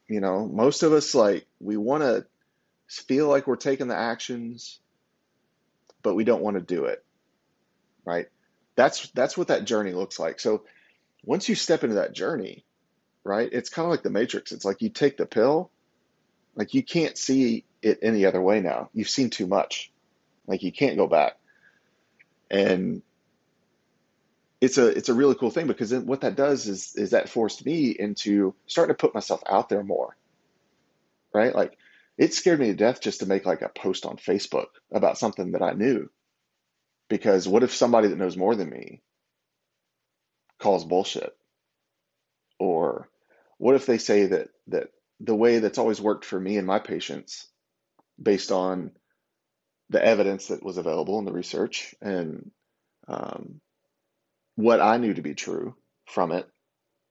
You 0.08 0.22
know, 0.22 0.48
most 0.48 0.84
of 0.84 0.94
us 0.94 1.14
like 1.14 1.46
we 1.60 1.76
want 1.76 2.04
to 2.04 2.26
feel 2.88 3.28
like 3.28 3.48
we're 3.48 3.56
taking 3.56 3.88
the 3.88 3.96
actions, 3.96 4.80
but 6.04 6.16
we 6.16 6.24
don't 6.24 6.42
want 6.42 6.58
to 6.58 6.62
do 6.62 6.86
it. 6.86 7.04
Right? 8.06 8.28
That's 8.76 9.10
that's 9.10 9.38
what 9.38 9.48
that 9.48 9.66
journey 9.66 9.94
looks 9.94 10.20
like. 10.20 10.40
So 10.40 10.64
once 11.24 11.50
you 11.50 11.56
step 11.56 11.84
into 11.84 11.96
that 11.96 12.14
journey, 12.14 12.66
right? 13.24 13.50
It's 13.52 13.70
kind 13.70 13.86
of 13.86 13.92
like 13.92 14.04
the 14.04 14.10
matrix. 14.10 14.52
It's 14.52 14.66
like 14.66 14.82
you 14.82 14.90
take 14.90 15.18
the 15.18 15.26
pill, 15.26 15.72
like 16.56 16.74
you 16.74 16.84
can't 16.84 17.18
see 17.18 17.66
it 17.82 18.00
any 18.02 18.26
other 18.26 18.42
way 18.42 18.62
now. 18.62 18.90
You've 18.94 19.10
seen 19.10 19.30
too 19.30 19.48
much. 19.48 19.92
Like 20.48 20.64
you 20.64 20.72
can't 20.72 20.98
go 20.98 21.08
back. 21.08 21.38
And 22.50 23.02
it's 24.62 24.78
a 24.78 24.88
it's 24.88 25.10
a 25.10 25.14
really 25.14 25.36
cool 25.36 25.52
thing 25.52 25.68
because 25.68 25.90
then 25.90 26.06
what 26.06 26.22
that 26.22 26.36
does 26.36 26.68
is 26.68 26.96
is 26.96 27.12
that 27.12 27.30
forced 27.30 27.66
me 27.66 27.90
into 27.90 28.54
starting 28.68 28.96
to 28.96 28.98
put 28.98 29.14
myself 29.14 29.44
out 29.48 29.70
there 29.70 29.84
more. 29.84 30.16
Right? 31.34 31.54
Like 31.54 31.78
it 32.18 32.34
scared 32.34 32.60
me 32.60 32.68
to 32.68 32.76
death 32.76 33.02
just 33.02 33.20
to 33.20 33.26
make 33.26 33.46
like 33.46 33.62
a 33.62 33.70
post 33.70 34.06
on 34.06 34.18
Facebook 34.18 34.68
about 34.94 35.18
something 35.18 35.52
that 35.52 35.62
I 35.62 35.74
knew. 35.74 36.10
Because 37.10 37.48
what 37.48 37.64
if 37.64 37.74
somebody 37.74 38.08
that 38.08 38.18
knows 38.18 38.38
more 38.38 38.56
than 38.56 38.70
me 38.70 39.02
calls 40.60 40.86
bullshit? 40.86 41.36
Or 42.60 43.10
what 43.58 43.76
if 43.76 43.86
they 43.86 43.98
say 43.98 44.28
that 44.28 44.50
that 44.68 44.88
the 45.20 45.36
way 45.36 45.60
that's 45.60 45.78
always 45.78 46.02
worked 46.02 46.26
for 46.26 46.40
me 46.40 46.58
and 46.58 46.68
my 46.68 46.80
patients 46.80 47.48
based 48.22 48.52
on 48.52 48.92
the 49.90 50.04
evidence 50.04 50.48
that 50.48 50.64
was 50.64 50.78
available 50.78 51.20
in 51.20 51.26
the 51.26 51.32
research 51.34 51.94
and 52.02 52.52
um, 53.08 53.62
what 54.56 54.82
I 54.82 54.98
knew 54.98 55.14
to 55.14 55.22
be 55.22 55.36
true 55.36 55.76
from 56.08 56.32
it 56.32 56.48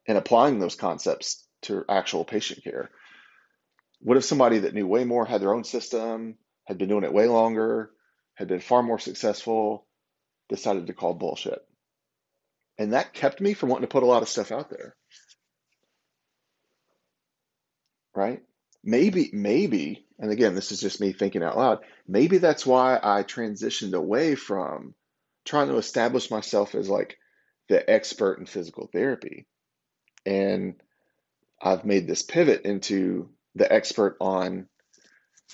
and 0.08 0.18
applying 0.18 0.58
those 0.58 0.74
concepts 0.74 1.46
to 1.62 1.84
actual 1.88 2.24
patient 2.24 2.64
care. 2.64 2.90
What 4.04 4.18
if 4.18 4.24
somebody 4.24 4.58
that 4.60 4.74
knew 4.74 4.86
way 4.86 5.04
more 5.04 5.24
had 5.24 5.40
their 5.40 5.54
own 5.54 5.64
system, 5.64 6.36
had 6.66 6.76
been 6.76 6.90
doing 6.90 7.04
it 7.04 7.12
way 7.14 7.26
longer, 7.26 7.90
had 8.34 8.48
been 8.48 8.60
far 8.60 8.82
more 8.82 8.98
successful, 8.98 9.86
decided 10.50 10.86
to 10.86 10.92
call 10.92 11.14
bullshit? 11.14 11.66
And 12.76 12.92
that 12.92 13.14
kept 13.14 13.40
me 13.40 13.54
from 13.54 13.70
wanting 13.70 13.88
to 13.88 13.92
put 13.92 14.02
a 14.02 14.06
lot 14.06 14.20
of 14.20 14.28
stuff 14.28 14.52
out 14.52 14.68
there. 14.68 14.94
Right? 18.14 18.42
Maybe, 18.84 19.30
maybe, 19.32 20.04
and 20.18 20.30
again, 20.30 20.54
this 20.54 20.70
is 20.70 20.82
just 20.82 21.00
me 21.00 21.14
thinking 21.14 21.42
out 21.42 21.56
loud, 21.56 21.78
maybe 22.06 22.36
that's 22.36 22.66
why 22.66 23.00
I 23.02 23.22
transitioned 23.22 23.94
away 23.94 24.34
from 24.34 24.94
trying 25.46 25.68
to 25.68 25.78
establish 25.78 26.30
myself 26.30 26.74
as 26.74 26.90
like 26.90 27.16
the 27.70 27.90
expert 27.90 28.38
in 28.38 28.44
physical 28.44 28.86
therapy. 28.92 29.46
And 30.26 30.74
I've 31.58 31.86
made 31.86 32.06
this 32.06 32.22
pivot 32.22 32.66
into 32.66 33.30
the 33.54 33.70
expert 33.72 34.16
on 34.20 34.68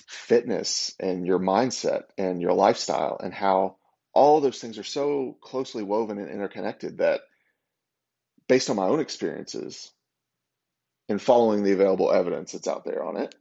fitness 0.07 0.93
and 0.99 1.25
your 1.25 1.39
mindset 1.39 2.03
and 2.17 2.41
your 2.41 2.53
lifestyle 2.53 3.19
and 3.21 3.33
how 3.33 3.77
all 4.13 4.41
those 4.41 4.59
things 4.59 4.77
are 4.77 4.83
so 4.83 5.37
closely 5.41 5.83
woven 5.83 6.17
and 6.17 6.29
interconnected 6.29 6.97
that 6.97 7.21
based 8.47 8.69
on 8.69 8.75
my 8.75 8.85
own 8.85 8.99
experiences 8.99 9.91
and 11.07 11.21
following 11.21 11.63
the 11.63 11.73
available 11.73 12.11
evidence 12.11 12.51
that's 12.51 12.67
out 12.67 12.83
there 12.85 13.03
on 13.03 13.17
it 13.17 13.33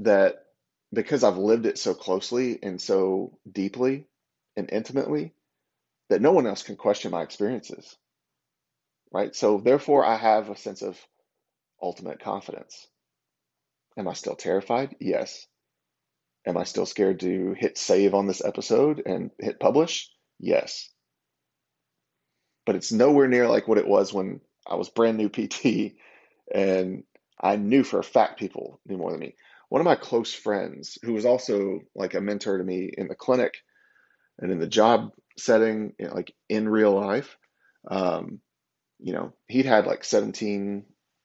that 0.00 0.44
because 0.92 1.24
I've 1.24 1.38
lived 1.38 1.66
it 1.66 1.78
so 1.78 1.94
closely 1.94 2.58
and 2.62 2.80
so 2.80 3.38
deeply 3.50 4.06
and 4.56 4.70
intimately 4.70 5.32
that 6.08 6.20
no 6.20 6.32
one 6.32 6.46
else 6.46 6.62
can 6.62 6.76
question 6.76 7.10
my 7.10 7.22
experiences. 7.22 7.96
Right? 9.12 9.34
So 9.34 9.58
therefore 9.58 10.04
I 10.04 10.16
have 10.16 10.50
a 10.50 10.56
sense 10.56 10.82
of 10.82 10.98
ultimate 11.84 12.20
confidence. 12.20 12.86
Am 13.96 14.08
I 14.08 14.14
still 14.14 14.34
terrified? 14.34 14.96
Yes. 15.00 15.46
Am 16.46 16.56
I 16.56 16.64
still 16.64 16.86
scared 16.86 17.20
to 17.20 17.54
hit 17.56 17.78
save 17.78 18.14
on 18.14 18.26
this 18.26 18.44
episode 18.44 19.02
and 19.04 19.30
hit 19.38 19.60
publish? 19.60 20.10
Yes. 20.40 20.90
But 22.66 22.76
it's 22.76 22.90
nowhere 22.90 23.28
near 23.28 23.48
like 23.48 23.68
what 23.68 23.78
it 23.78 23.86
was 23.86 24.12
when 24.12 24.40
I 24.66 24.76
was 24.76 24.88
brand 24.88 25.18
new 25.18 25.28
PT 25.28 25.94
and 26.52 27.04
I 27.40 27.56
knew 27.56 27.84
for 27.84 27.98
a 27.98 28.04
fact 28.04 28.38
people 28.38 28.80
knew 28.86 28.96
more 28.96 29.10
than 29.10 29.20
me. 29.20 29.34
One 29.68 29.80
of 29.80 29.86
my 29.86 29.96
close 29.96 30.32
friends, 30.32 30.98
who 31.02 31.12
was 31.12 31.26
also 31.26 31.80
like 31.94 32.14
a 32.14 32.20
mentor 32.20 32.58
to 32.58 32.64
me 32.64 32.90
in 32.96 33.08
the 33.08 33.14
clinic 33.14 33.54
and 34.38 34.50
in 34.50 34.58
the 34.58 34.66
job 34.66 35.10
setting, 35.36 35.92
you 35.98 36.06
know, 36.06 36.14
like 36.14 36.34
in 36.48 36.68
real 36.68 36.92
life, 36.92 37.36
um, 37.90 38.40
you 38.98 39.12
know, 39.12 39.32
he'd 39.48 39.66
had 39.66 39.86
like 39.86 40.04
17, 40.04 40.84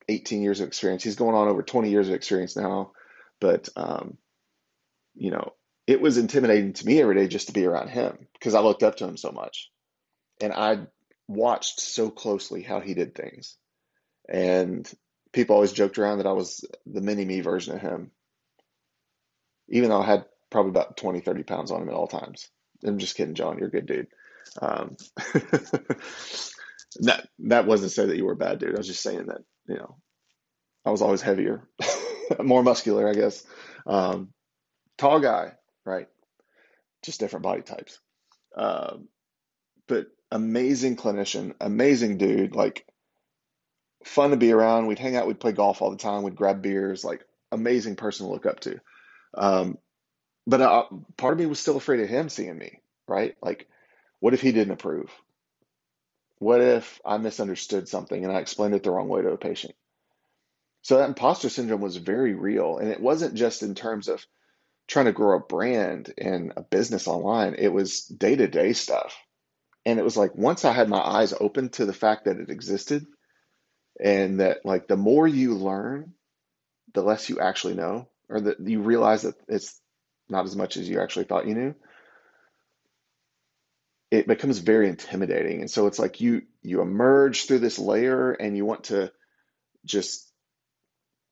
18 0.10 0.42
years 0.42 0.60
of 0.60 0.68
experience. 0.68 1.04
He's 1.04 1.16
going 1.16 1.36
on 1.36 1.48
over 1.48 1.64
20 1.64 1.90
years 1.90 2.08
of 2.10 2.16
experience 2.16 2.56
now. 2.56 2.92
But, 3.40 3.70
um, 3.76 4.18
you 5.16 5.32
know, 5.32 5.54
it 5.88 6.02
was 6.02 6.18
intimidating 6.18 6.74
to 6.74 6.86
me 6.86 7.02
every 7.02 7.16
day 7.16 7.28
just 7.28 7.48
to 7.48 7.54
be 7.54 7.66
around 7.66 7.90
him 7.90 8.28
because 8.34 8.54
I 8.56 8.60
looked 8.60 8.84
up 8.84 8.98
to 8.98 9.06
him 9.06 9.18
so 9.18 9.32
much. 9.32 9.70
And 10.42 10.52
I 10.54 10.88
watched 11.28 11.80
so 11.80 12.10
closely 12.10 12.64
how 12.64 12.80
he 12.80 12.94
did 12.94 13.16
things. 13.16 13.58
And 14.28 14.92
people 15.32 15.56
always 15.56 15.72
joked 15.72 15.98
around 15.98 16.18
that 16.18 16.28
I 16.28 16.34
was 16.34 16.66
the 16.86 17.02
mini 17.02 17.26
me 17.26 17.42
version 17.42 17.76
of 17.76 17.82
him, 17.82 18.12
even 19.70 19.90
though 19.90 20.02
I 20.02 20.06
had 20.06 20.26
probably 20.50 20.72
about 20.72 20.98
20, 20.98 21.22
30 21.22 21.44
pounds 21.44 21.72
on 21.72 21.82
him 21.82 21.90
at 21.90 21.96
all 21.96 22.08
times. 22.08 22.50
I'm 22.84 22.98
just 22.98 23.16
kidding, 23.16 23.36
John. 23.36 23.58
You're 23.58 23.68
a 23.68 23.72
good 23.72 23.86
dude. 23.86 24.08
Um, 24.62 24.96
that 27.02 27.28
that 27.40 27.66
wasn't 27.68 27.92
say 27.92 28.06
that 28.06 28.18
you 28.18 28.26
were 28.26 28.34
a 28.34 28.38
bad 28.38 28.60
dude. 28.60 28.76
I 28.76 28.78
was 28.78 28.88
just 28.88 29.04
saying 29.04 29.26
that 29.28 29.42
you 29.70 29.76
know 29.76 29.96
I 30.86 30.92
was 30.92 31.02
always 31.02 31.22
heavier, 31.22 31.68
more 32.44 32.64
muscular, 32.64 33.08
I 33.08 33.14
guess. 33.14 33.46
Um, 33.86 34.34
tall 34.98 35.20
guy, 35.20 35.54
right? 35.86 36.08
Just 37.04 37.20
different 37.20 37.44
body 37.44 37.62
types. 37.62 38.00
Um, 38.56 39.08
but 39.88 40.08
amazing 40.32 40.96
clinician, 40.96 41.54
amazing 41.62 42.18
dude. 42.18 42.56
Like 42.56 42.86
fun 44.04 44.32
to 44.32 44.38
be 44.38 44.52
around. 44.52 44.88
We'd 44.88 45.00
hang 45.00 45.16
out. 45.16 45.28
We'd 45.28 45.40
play 45.40 45.52
golf 45.52 45.82
all 45.82 45.92
the 45.92 45.98
time. 45.98 46.24
We'd 46.24 46.36
grab 46.36 46.62
beers. 46.62 47.04
Like 47.04 47.26
amazing 47.52 47.96
person 47.96 48.26
to 48.26 48.32
look 48.34 48.46
up 48.46 48.60
to. 48.62 48.80
Um, 49.36 49.78
but 50.48 50.62
uh, 50.62 50.86
part 51.18 51.34
of 51.34 51.40
me 51.40 51.46
was 51.46 51.60
still 51.60 51.78
afraid 51.78 52.00
of 52.00 52.10
him 52.10 52.30
seeing 52.30 52.58
me, 52.58 52.80
right? 53.08 53.36
Like, 53.42 53.68
what 54.20 54.34
if 54.34 54.42
he 54.42 54.52
didn't 54.52 54.74
approve? 54.74 55.12
What 56.40 56.62
if 56.62 57.00
I 57.06 57.18
misunderstood 57.18 57.88
something 57.88 58.24
and 58.24 58.34
I 58.34 58.40
explained 58.40 58.74
it 58.74 58.84
the 58.84 58.92
wrong 58.92 59.10
way 59.10 59.22
to 59.22 59.30
a 59.32 59.38
patient? 59.38 59.76
So 60.82 60.98
that 60.98 61.10
imposter 61.10 61.50
syndrome 61.50 61.82
was 61.82 61.98
very 61.98 62.34
real. 62.34 62.78
And 62.78 62.90
it 62.90 63.02
wasn't 63.02 63.36
just 63.36 63.62
in 63.62 63.76
terms 63.76 64.08
of 64.08 64.26
trying 64.88 65.06
to 65.06 65.12
grow 65.12 65.38
a 65.38 65.42
brand 65.42 66.14
and 66.18 66.54
a 66.56 66.62
business 66.62 67.08
online, 67.08 67.56
it 67.58 67.68
was 67.68 68.06
day 68.06 68.36
to 68.36 68.48
day 68.48 68.74
stuff. 68.74 69.16
And 69.86 70.00
it 70.00 70.04
was 70.04 70.18
like 70.18 70.36
once 70.36 70.66
I 70.66 70.72
had 70.72 70.90
my 70.90 71.00
eyes 71.00 71.34
open 71.40 71.70
to 71.72 71.86
the 71.86 71.94
fact 71.94 72.26
that 72.26 72.40
it 72.40 72.50
existed 72.50 73.06
and 74.00 74.40
that 74.40 74.66
like 74.66 74.88
the 74.88 74.98
more 74.98 75.28
you 75.28 75.56
learn, 75.56 76.14
the 76.94 77.04
less 77.04 77.30
you 77.30 77.40
actually 77.40 77.76
know, 77.76 78.08
or 78.30 78.40
that 78.42 78.60
you 78.60 78.82
realize 78.82 79.24
that 79.24 79.36
it's 79.48 79.80
not 80.30 80.46
as 80.46 80.56
much 80.56 80.78
as 80.78 80.88
you 80.88 81.02
actually 81.02 81.26
thought 81.26 81.48
you 81.48 81.56
knew 81.56 81.76
it 84.12 84.28
becomes 84.28 84.58
very 84.60 84.90
intimidating. 84.90 85.62
And 85.62 85.70
so 85.70 85.88
it's 85.88 86.00
like 86.00 86.22
you 86.22 86.44
you 86.62 86.82
emerge 86.82 87.46
through 87.46 87.60
this 87.60 87.78
layer 87.80 88.32
and 88.32 88.58
you 88.58 88.66
want 88.66 88.86
to 88.86 89.12
just 89.86 90.28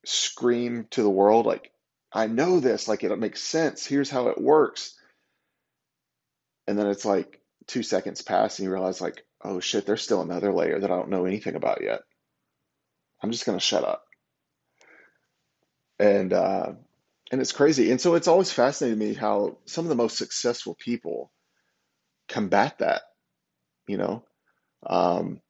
scream 0.05 0.87
to 0.91 1.03
the 1.03 1.09
world 1.09 1.45
like 1.45 1.71
i 2.13 2.27
know 2.27 2.59
this. 2.59 2.87
Like 2.87 3.03
it 3.03 3.17
makes 3.17 3.41
sense. 3.41 3.85
Here's 3.85 4.09
how 4.09 4.27
it 4.27 4.39
works. 4.39 4.95
And 6.67 6.77
then 6.77 6.87
it's 6.87 7.05
like 7.05 7.41
two 7.67 7.83
seconds 7.83 8.21
pass 8.21 8.59
and 8.59 8.65
you 8.65 8.71
realize 8.71 9.01
like 9.01 9.25
oh 9.43 9.59
shit 9.59 9.85
there's 9.85 10.01
still 10.01 10.21
another 10.21 10.53
layer 10.53 10.79
that 10.79 10.89
i 10.89 10.95
don't 10.95 11.09
know 11.09 11.25
anything 11.25 11.55
about 11.55 11.81
yet. 11.83 12.01
I'm 13.21 13.31
just 13.31 13.45
going 13.45 13.57
to 13.57 13.63
shut 13.63 13.83
up. 13.83 14.03
And 15.99 16.31
uh 16.31 16.73
and 17.31 17.41
it's 17.41 17.51
crazy. 17.51 17.91
And 17.91 17.99
so 17.99 18.15
it's 18.15 18.27
always 18.27 18.51
fascinated 18.51 18.97
me 18.99 19.13
how 19.13 19.57
some 19.65 19.83
of 19.85 19.89
the 19.89 19.95
most 19.95 20.17
successful 20.17 20.75
people 20.75 21.31
combat 22.27 22.79
that 22.79 23.03
you 23.87 23.97
know? 23.97 24.23
Um, 24.85 25.41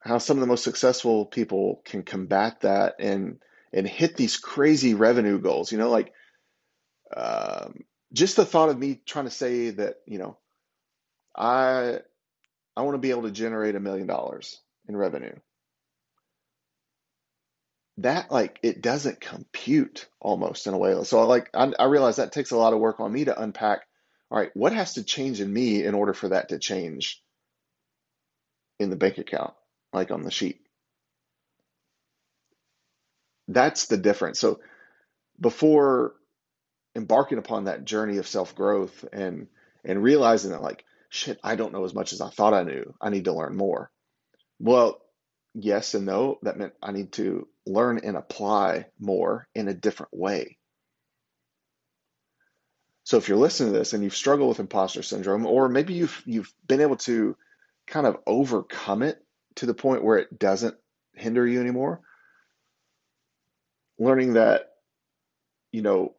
how 0.00 0.18
some 0.18 0.36
of 0.38 0.40
the 0.40 0.46
most 0.46 0.64
successful 0.64 1.26
people 1.26 1.82
can 1.84 2.02
combat 2.02 2.60
that 2.62 2.96
and 2.98 3.38
and 3.72 3.86
hit 3.86 4.16
these 4.16 4.36
crazy 4.36 4.94
revenue 4.94 5.38
goals 5.40 5.72
you 5.72 5.78
know? 5.78 5.90
Like 5.90 6.12
um, 7.14 7.84
just 8.12 8.36
the 8.36 8.44
thought 8.44 8.70
of 8.70 8.78
me 8.78 9.00
trying 9.04 9.26
to 9.26 9.30
say 9.30 9.70
that 9.70 9.96
you 10.06 10.18
know 10.18 10.38
i 11.36 11.98
i 12.76 12.82
want 12.82 12.94
to 12.94 12.98
be 12.98 13.10
able 13.10 13.22
to 13.22 13.30
generate 13.30 13.76
a 13.76 13.80
million 13.80 14.06
dollars 14.06 14.60
in 14.90 14.96
revenue. 14.96 15.34
That 17.98 18.30
like 18.30 18.58
it 18.62 18.82
doesn't 18.82 19.20
compute 19.20 20.08
almost 20.20 20.66
in 20.66 20.74
a 20.74 20.78
way. 20.78 21.02
So 21.04 21.26
like 21.26 21.50
I, 21.54 21.72
I 21.78 21.84
realize 21.84 22.16
that 22.16 22.32
takes 22.32 22.50
a 22.50 22.56
lot 22.56 22.72
of 22.72 22.78
work 22.80 22.98
on 22.98 23.12
me 23.12 23.24
to 23.26 23.40
unpack 23.40 23.82
all 24.30 24.38
right, 24.38 24.50
what 24.54 24.72
has 24.72 24.94
to 24.94 25.02
change 25.02 25.40
in 25.40 25.52
me 25.52 25.84
in 25.84 25.94
order 25.94 26.14
for 26.14 26.28
that 26.28 26.50
to 26.50 26.58
change 26.58 27.22
in 28.78 28.90
the 28.90 28.96
bank 28.96 29.18
account, 29.18 29.54
like 29.92 30.10
on 30.10 30.22
the 30.22 30.30
sheet? 30.30 30.60
That's 33.48 33.86
the 33.86 33.96
difference. 33.96 34.38
So 34.38 34.60
before 35.40 36.14
embarking 36.94 37.38
upon 37.38 37.64
that 37.64 37.84
journey 37.84 38.18
of 38.18 38.28
self-growth 38.28 39.04
and 39.12 39.48
and 39.84 40.02
realizing 40.02 40.50
that 40.52 40.62
like 40.62 40.84
shit, 41.08 41.40
I 41.42 41.56
don't 41.56 41.72
know 41.72 41.84
as 41.84 41.94
much 41.94 42.12
as 42.12 42.20
I 42.20 42.30
thought 42.30 42.54
I 42.54 42.62
knew. 42.62 42.94
I 43.00 43.10
need 43.10 43.24
to 43.24 43.32
learn 43.32 43.56
more. 43.56 43.90
Well, 44.60 45.00
yes 45.54 45.94
and 45.94 46.06
no. 46.06 46.38
That 46.42 46.58
meant 46.58 46.74
I 46.82 46.92
need 46.92 47.12
to 47.12 47.48
learn 47.66 48.00
and 48.04 48.16
apply 48.16 48.86
more 49.00 49.48
in 49.54 49.68
a 49.68 49.74
different 49.74 50.12
way. 50.16 50.58
So 53.10 53.16
if 53.16 53.28
you're 53.28 53.38
listening 53.38 53.72
to 53.72 53.78
this 53.80 53.92
and 53.92 54.04
you've 54.04 54.14
struggled 54.14 54.50
with 54.50 54.60
imposter 54.60 55.02
syndrome, 55.02 55.44
or 55.44 55.68
maybe 55.68 55.94
you've 55.94 56.22
you've 56.26 56.54
been 56.68 56.80
able 56.80 56.94
to 56.98 57.36
kind 57.88 58.06
of 58.06 58.18
overcome 58.24 59.02
it 59.02 59.20
to 59.56 59.66
the 59.66 59.74
point 59.74 60.04
where 60.04 60.18
it 60.18 60.38
doesn't 60.38 60.76
hinder 61.16 61.44
you 61.44 61.60
anymore, 61.60 62.02
learning 63.98 64.34
that, 64.34 64.70
you 65.72 65.82
know, 65.82 66.14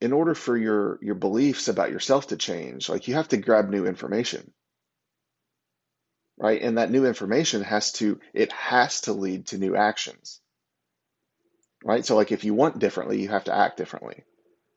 in 0.00 0.12
order 0.12 0.34
for 0.34 0.56
your 0.56 0.98
your 1.02 1.14
beliefs 1.14 1.68
about 1.68 1.92
yourself 1.92 2.26
to 2.26 2.36
change, 2.36 2.88
like 2.88 3.06
you 3.06 3.14
have 3.14 3.28
to 3.28 3.36
grab 3.36 3.68
new 3.68 3.86
information. 3.86 4.52
Right? 6.36 6.60
And 6.60 6.78
that 6.78 6.90
new 6.90 7.06
information 7.06 7.62
has 7.62 7.92
to 7.92 8.18
it 8.34 8.50
has 8.54 9.02
to 9.02 9.12
lead 9.12 9.46
to 9.46 9.58
new 9.58 9.76
actions. 9.76 10.40
Right? 11.84 12.04
So 12.04 12.16
like 12.16 12.32
if 12.32 12.42
you 12.42 12.54
want 12.54 12.80
differently, 12.80 13.22
you 13.22 13.28
have 13.28 13.44
to 13.44 13.54
act 13.54 13.76
differently. 13.76 14.24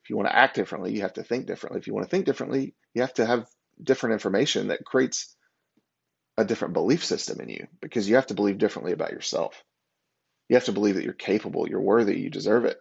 If 0.04 0.10
you 0.10 0.16
want 0.16 0.28
to 0.28 0.36
act 0.36 0.56
differently, 0.56 0.92
you 0.92 1.02
have 1.02 1.14
to 1.14 1.22
think 1.24 1.46
differently. 1.46 1.80
If 1.80 1.86
you 1.86 1.94
want 1.94 2.06
to 2.06 2.10
think 2.10 2.26
differently, 2.26 2.74
you 2.94 3.02
have 3.02 3.14
to 3.14 3.26
have 3.26 3.46
different 3.82 4.14
information 4.14 4.68
that 4.68 4.84
creates 4.84 5.36
a 6.36 6.44
different 6.44 6.74
belief 6.74 7.04
system 7.04 7.40
in 7.40 7.48
you 7.48 7.66
because 7.80 8.08
you 8.08 8.16
have 8.16 8.26
to 8.28 8.34
believe 8.34 8.58
differently 8.58 8.92
about 8.92 9.12
yourself. 9.12 9.62
You 10.48 10.56
have 10.56 10.64
to 10.64 10.72
believe 10.72 10.96
that 10.96 11.04
you're 11.04 11.12
capable, 11.12 11.68
you're 11.68 11.80
worthy, 11.80 12.18
you 12.18 12.30
deserve 12.30 12.64
it. 12.64 12.78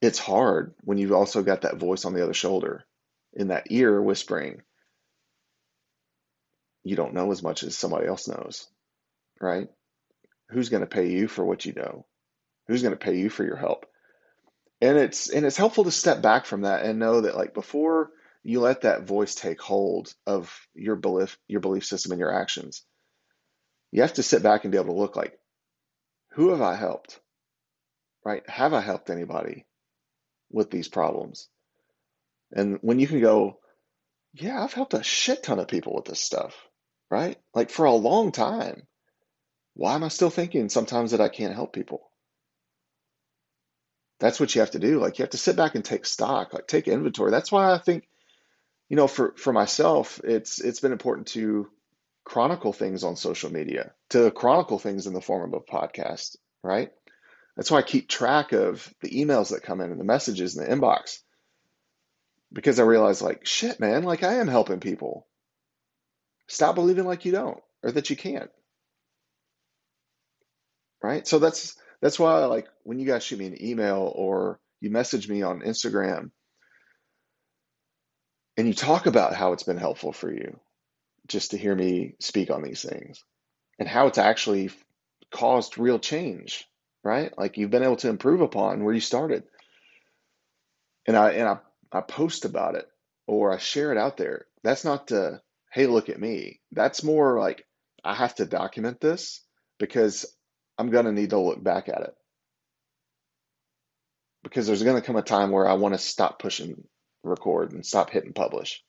It's 0.00 0.18
hard 0.18 0.74
when 0.82 0.98
you've 0.98 1.12
also 1.12 1.42
got 1.42 1.62
that 1.62 1.76
voice 1.78 2.04
on 2.04 2.14
the 2.14 2.22
other 2.22 2.34
shoulder 2.34 2.84
in 3.34 3.48
that 3.48 3.66
ear 3.70 4.00
whispering, 4.00 4.62
you 6.84 6.96
don't 6.96 7.14
know 7.14 7.30
as 7.32 7.42
much 7.42 7.62
as 7.62 7.76
somebody 7.76 8.06
else 8.06 8.28
knows, 8.28 8.66
right? 9.40 9.68
Who's 10.50 10.68
going 10.70 10.82
to 10.82 10.86
pay 10.86 11.08
you 11.10 11.28
for 11.28 11.44
what 11.44 11.64
you 11.64 11.72
know? 11.74 12.06
Who's 12.68 12.82
going 12.82 12.94
to 12.96 13.04
pay 13.04 13.16
you 13.16 13.30
for 13.30 13.44
your 13.44 13.56
help? 13.56 13.86
And 14.80 14.98
it's 14.98 15.28
and 15.30 15.46
it's 15.46 15.56
helpful 15.56 15.84
to 15.84 15.90
step 15.90 16.22
back 16.22 16.46
from 16.46 16.62
that 16.62 16.84
and 16.84 16.98
know 16.98 17.22
that 17.22 17.36
like 17.36 17.54
before 17.54 18.10
you 18.42 18.60
let 18.60 18.82
that 18.82 19.06
voice 19.06 19.34
take 19.34 19.60
hold 19.60 20.12
of 20.26 20.54
your 20.74 20.96
belief 20.96 21.38
your 21.48 21.60
belief 21.60 21.84
system 21.84 22.12
and 22.12 22.20
your 22.20 22.34
actions 22.34 22.84
you 23.92 24.02
have 24.02 24.14
to 24.14 24.22
sit 24.22 24.42
back 24.42 24.64
and 24.64 24.72
be 24.72 24.78
able 24.78 24.94
to 24.94 25.00
look 25.00 25.16
like 25.16 25.38
who 26.32 26.50
have 26.50 26.62
i 26.62 26.76
helped? 26.76 27.20
Right? 28.24 28.48
Have 28.48 28.74
i 28.74 28.80
helped 28.80 29.10
anybody 29.10 29.66
with 30.50 30.70
these 30.70 30.88
problems? 30.88 31.48
And 32.52 32.78
when 32.82 32.98
you 32.98 33.06
can 33.06 33.20
go 33.20 33.58
yeah 34.34 34.62
i've 34.62 34.72
helped 34.72 34.94
a 34.94 35.02
shit 35.02 35.42
ton 35.42 35.58
of 35.58 35.68
people 35.68 35.94
with 35.94 36.04
this 36.04 36.20
stuff 36.20 36.54
right? 37.10 37.36
Like 37.54 37.70
for 37.70 37.86
a 37.86 37.92
long 37.92 38.32
time. 38.32 38.86
Why 39.74 39.94
am 39.94 40.04
i 40.04 40.08
still 40.08 40.30
thinking 40.30 40.68
sometimes 40.68 41.12
that 41.12 41.20
i 41.20 41.28
can't 41.28 41.54
help 41.54 41.72
people 41.72 42.09
that's 44.20 44.38
what 44.38 44.54
you 44.54 44.60
have 44.60 44.72
to 44.72 44.78
do. 44.78 45.00
Like 45.00 45.18
you 45.18 45.24
have 45.24 45.30
to 45.30 45.38
sit 45.38 45.56
back 45.56 45.74
and 45.74 45.84
take 45.84 46.06
stock, 46.06 46.54
like 46.54 46.68
take 46.68 46.88
inventory. 46.88 47.30
That's 47.30 47.50
why 47.50 47.72
I 47.72 47.78
think, 47.78 48.08
you 48.88 48.96
know, 48.96 49.08
for 49.08 49.34
for 49.36 49.52
myself, 49.52 50.20
it's 50.24 50.60
it's 50.60 50.80
been 50.80 50.92
important 50.92 51.28
to 51.28 51.68
chronicle 52.24 52.72
things 52.72 53.02
on 53.04 53.16
social 53.16 53.52
media, 53.52 53.92
to 54.10 54.30
chronicle 54.30 54.78
things 54.78 55.06
in 55.06 55.14
the 55.14 55.20
form 55.22 55.52
of 55.52 55.62
a 55.62 55.72
podcast, 55.72 56.36
right? 56.62 56.92
That's 57.56 57.70
why 57.70 57.78
I 57.78 57.82
keep 57.82 58.08
track 58.08 58.52
of 58.52 58.92
the 59.00 59.10
emails 59.10 59.50
that 59.50 59.62
come 59.62 59.80
in 59.80 59.90
and 59.90 60.00
the 60.00 60.04
messages 60.04 60.56
in 60.56 60.64
the 60.64 60.70
inbox. 60.70 61.20
Because 62.52 62.80
I 62.80 62.84
realize 62.84 63.22
like, 63.22 63.46
shit, 63.46 63.80
man, 63.80 64.02
like 64.04 64.22
I 64.22 64.34
am 64.34 64.48
helping 64.48 64.80
people. 64.80 65.26
Stop 66.48 66.74
believing 66.74 67.04
like 67.04 67.24
you 67.24 67.32
don't. 67.32 67.60
or 67.82 67.92
that 67.92 68.10
you 68.10 68.16
can't, 68.16 68.50
right? 71.02 71.26
So 71.26 71.38
that's 71.38 71.76
that's 72.00 72.18
why 72.18 72.44
like 72.46 72.68
when 72.82 72.98
you 72.98 73.06
guys 73.06 73.24
shoot 73.24 73.38
me 73.38 73.46
an 73.46 73.62
email 73.62 74.10
or 74.14 74.58
you 74.80 74.90
message 74.90 75.28
me 75.28 75.42
on 75.42 75.60
Instagram 75.60 76.30
and 78.56 78.66
you 78.66 78.74
talk 78.74 79.06
about 79.06 79.34
how 79.34 79.52
it's 79.52 79.62
been 79.62 79.78
helpful 79.78 80.12
for 80.12 80.32
you 80.32 80.58
just 81.26 81.52
to 81.52 81.58
hear 81.58 81.74
me 81.74 82.14
speak 82.18 82.50
on 82.50 82.62
these 82.62 82.82
things 82.82 83.22
and 83.78 83.88
how 83.88 84.06
it's 84.06 84.18
actually 84.18 84.70
caused 85.30 85.78
real 85.78 85.98
change, 85.98 86.66
right? 87.04 87.36
Like 87.38 87.56
you've 87.56 87.70
been 87.70 87.84
able 87.84 87.96
to 87.96 88.08
improve 88.08 88.40
upon 88.40 88.84
where 88.84 88.94
you 88.94 89.00
started. 89.00 89.44
And 91.06 91.16
I 91.16 91.30
and 91.32 91.48
I, 91.48 91.58
I 91.92 92.00
post 92.02 92.44
about 92.44 92.74
it 92.74 92.86
or 93.26 93.52
I 93.52 93.58
share 93.58 93.92
it 93.92 93.98
out 93.98 94.16
there. 94.16 94.46
That's 94.62 94.84
not 94.84 95.08
to, 95.08 95.40
hey, 95.72 95.86
look 95.86 96.08
at 96.08 96.20
me. 96.20 96.60
That's 96.72 97.02
more 97.02 97.38
like 97.38 97.64
I 98.04 98.14
have 98.14 98.34
to 98.36 98.44
document 98.44 99.00
this 99.00 99.40
because 99.78 100.26
I'm 100.80 100.90
gonna 100.90 101.12
need 101.12 101.30
to 101.30 101.38
look 101.38 101.62
back 101.62 101.90
at 101.90 102.00
it. 102.00 102.14
Because 104.42 104.66
there's 104.66 104.82
gonna 104.82 105.02
come 105.02 105.16
a 105.16 105.22
time 105.22 105.50
where 105.50 105.68
I 105.68 105.74
want 105.74 105.92
to 105.92 105.98
stop 105.98 106.38
pushing 106.38 106.84
record 107.22 107.72
and 107.72 107.84
stop 107.84 108.08
hitting 108.08 108.32
publish. 108.32 108.82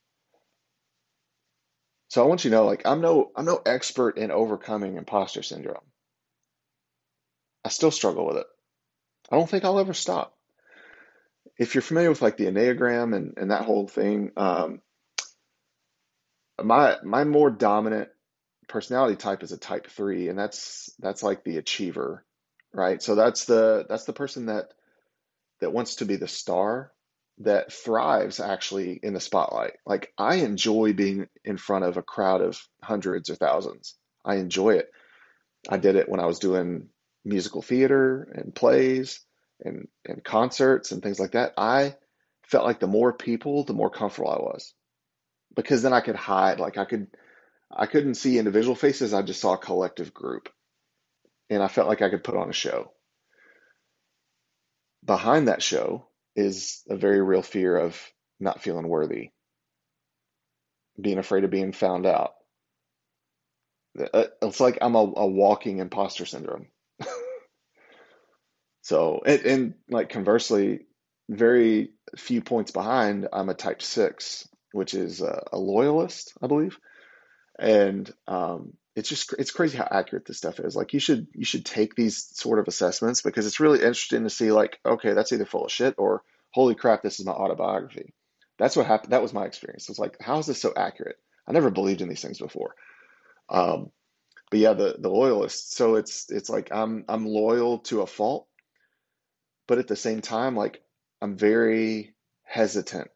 So 2.08 2.24
I 2.24 2.28
want 2.28 2.46
you 2.46 2.50
to 2.50 2.56
know, 2.56 2.66
like, 2.66 2.84
I'm 2.86 3.02
no 3.02 3.32
I'm 3.36 3.44
no 3.44 3.62
expert 3.66 4.18
in 4.18 4.32
overcoming 4.32 4.96
imposter 4.96 5.44
syndrome. 5.44 5.84
I 7.66 7.70
still 7.70 7.92
struggle 7.92 8.26
with 8.26 8.38
it. 8.38 8.48
I 9.30 9.36
don't 9.36 9.50
think 9.50 9.66
I'll 9.66 9.80
ever 9.80 9.94
stop. 9.94 10.34
If 11.58 11.76
you're 11.76 11.82
familiar 11.82 12.10
with 12.10 12.22
like 12.22 12.38
the 12.38 12.46
Enneagram 12.46 13.14
and, 13.14 13.34
and 13.36 13.52
that 13.52 13.66
whole 13.66 13.90
thing, 13.90 14.32
um, 14.38 14.82
my 16.64 17.00
my 17.04 17.26
more 17.26 17.50
dominant 17.50 18.08
personality 18.72 19.16
type 19.16 19.44
is 19.44 19.52
a 19.52 19.58
type 19.58 19.88
three, 19.88 20.30
and 20.30 20.40
that's 20.40 20.92
that's 21.00 21.22
like 21.22 21.44
the 21.44 21.58
achiever, 21.58 22.26
right? 22.74 23.02
So 23.02 23.16
that's 23.16 23.46
the 23.46 23.86
that's 23.88 24.06
the 24.06 24.14
person 24.14 24.48
that 24.48 24.70
that 25.60 25.74
wants 25.74 25.98
to 25.98 26.06
be 26.06 26.16
the 26.16 26.28
star 26.28 26.92
that 27.40 27.72
thrives 27.72 28.40
actually 28.40 29.00
in 29.02 29.14
the 29.14 29.20
spotlight. 29.20 29.74
Like 29.86 30.14
I 30.18 30.36
enjoy 30.36 30.94
being 30.94 31.28
in 31.44 31.58
front 31.58 31.86
of 31.86 31.98
a 31.98 32.02
crowd 32.02 32.42
of 32.42 32.60
hundreds 32.82 33.30
or 33.30 33.36
thousands. 33.36 33.96
I 34.24 34.36
enjoy 34.36 34.76
it. 34.76 34.92
I 35.70 35.78
did 35.78 35.96
it 35.96 36.10
when 36.10 36.20
I 36.20 36.26
was 36.26 36.40
doing 36.40 36.90
musical 37.24 37.62
theater 37.62 38.32
and 38.36 38.54
plays 38.54 39.22
and, 39.64 39.88
and 40.06 40.24
concerts 40.24 40.92
and 40.92 41.02
things 41.04 41.20
like 41.20 41.32
that. 41.32 41.54
I 41.58 41.96
felt 42.44 42.66
like 42.66 42.80
the 42.80 42.88
more 42.88 43.14
people, 43.14 43.64
the 43.64 43.74
more 43.74 43.90
comfortable 43.90 44.32
I 44.32 44.38
was. 44.38 44.74
Because 45.56 45.82
then 45.82 45.94
I 45.94 46.02
could 46.02 46.16
hide, 46.16 46.60
like 46.60 46.78
I 46.78 46.86
could 46.86 47.08
I 47.74 47.86
couldn't 47.86 48.16
see 48.16 48.38
individual 48.38 48.76
faces, 48.76 49.14
I 49.14 49.22
just 49.22 49.42
saw 49.42 49.54
a 49.54 49.58
collective 49.58 50.14
group. 50.14 50.50
And 51.50 51.62
I 51.62 51.68
felt 51.68 51.88
like 51.88 52.02
I 52.02 52.10
could 52.10 52.24
put 52.24 52.36
on 52.36 52.50
a 52.50 52.54
show. 52.54 52.92
Behind 55.04 55.48
that 55.48 55.64
show 55.64 56.08
is 56.36 56.84
a 56.90 56.96
very 56.96 57.22
real 57.22 57.42
fear 57.42 57.76
of 57.78 58.00
not 58.40 58.62
feeling 58.62 58.88
worthy, 58.88 59.32
being 61.00 61.18
afraid 61.18 61.44
of 61.44 61.52
being 61.52 61.74
found 61.74 62.06
out. 62.06 62.34
Uh, 64.14 64.26
it's 64.42 64.60
like 64.60 64.78
I'm 64.82 64.96
a, 64.96 65.00
a 65.00 65.28
walking 65.28 65.80
imposter 65.80 66.26
syndrome. 66.26 66.68
so, 68.82 69.22
and, 69.26 69.42
and 69.42 69.74
like 69.90 70.10
conversely, 70.10 70.86
very 71.30 71.92
few 72.18 72.42
points 72.42 72.72
behind, 72.72 73.28
I'm 73.34 73.50
a 73.50 73.54
type 73.54 73.82
six, 73.82 74.48
which 74.72 74.94
is 74.94 75.22
a, 75.22 75.44
a 75.52 75.58
loyalist, 75.58 76.34
I 76.42 76.48
believe. 76.48 76.78
And 77.62 78.12
um, 78.28 78.74
it's 78.96 79.08
just 79.08 79.34
it's 79.38 79.52
crazy 79.52 79.78
how 79.78 79.88
accurate 79.90 80.26
this 80.26 80.38
stuff 80.38 80.60
is. 80.60 80.76
Like 80.76 80.94
you 80.94 81.00
should 81.00 81.28
you 81.34 81.46
should 81.46 81.64
take 81.64 81.96
these 81.96 82.28
sort 82.34 82.60
of 82.60 82.68
assessments 82.68 83.22
because 83.22 83.46
it's 83.46 83.60
really 83.60 83.80
interesting 83.80 84.24
to 84.24 84.30
see 84.30 84.52
like 84.52 84.80
okay 84.86 85.14
that's 85.14 85.32
either 85.32 85.46
full 85.46 85.66
of 85.66 85.72
shit 85.72 85.96
or 85.98 86.24
holy 86.50 86.76
crap 86.76 87.04
this 87.04 87.20
is 87.20 87.26
my 87.26 87.32
autobiography. 87.32 88.14
That's 88.58 88.76
what 88.76 88.88
happened. 88.88 89.14
That 89.14 89.22
was 89.22 89.34
my 89.34 89.46
experience. 89.46 89.90
It's 89.90 90.00
like 90.00 90.18
how 90.20 90.40
is 90.40 90.48
this 90.48 90.60
so 90.62 90.74
accurate? 90.76 91.18
I 91.48 91.52
never 91.52 91.70
believed 91.70 92.02
in 92.02 92.10
these 92.10 92.22
things 92.22 92.40
before. 92.40 92.76
Um, 93.48 93.92
but 94.50 94.60
yeah, 94.60 94.74
the 94.74 94.96
the 94.98 95.10
loyalist. 95.10 95.74
So 95.74 95.96
it's 95.96 96.32
it's 96.32 96.50
like 96.50 96.70
I'm 96.72 97.06
I'm 97.08 97.28
loyal 97.28 97.80
to 97.80 98.02
a 98.02 98.08
fault, 98.08 98.48
but 99.68 99.78
at 99.78 99.88
the 99.88 99.96
same 99.96 100.22
time 100.22 100.56
like 100.56 100.82
I'm 101.22 101.38
very 101.38 102.16
hesitant 102.44 103.10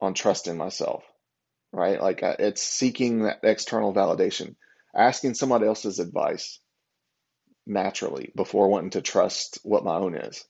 on 0.00 0.14
trusting 0.14 0.56
myself. 0.56 1.02
Right? 1.72 2.00
Like 2.00 2.22
uh, 2.22 2.36
it's 2.38 2.62
seeking 2.62 3.24
that 3.24 3.40
external 3.42 3.92
validation 3.92 4.56
asking 4.94 5.34
somebody 5.34 5.66
else's 5.66 5.98
advice 5.98 6.58
naturally 7.66 8.32
before 8.34 8.68
wanting 8.68 8.90
to 8.90 9.02
trust 9.02 9.58
what 9.62 9.84
my 9.84 9.96
own 9.96 10.16
is. 10.16 10.44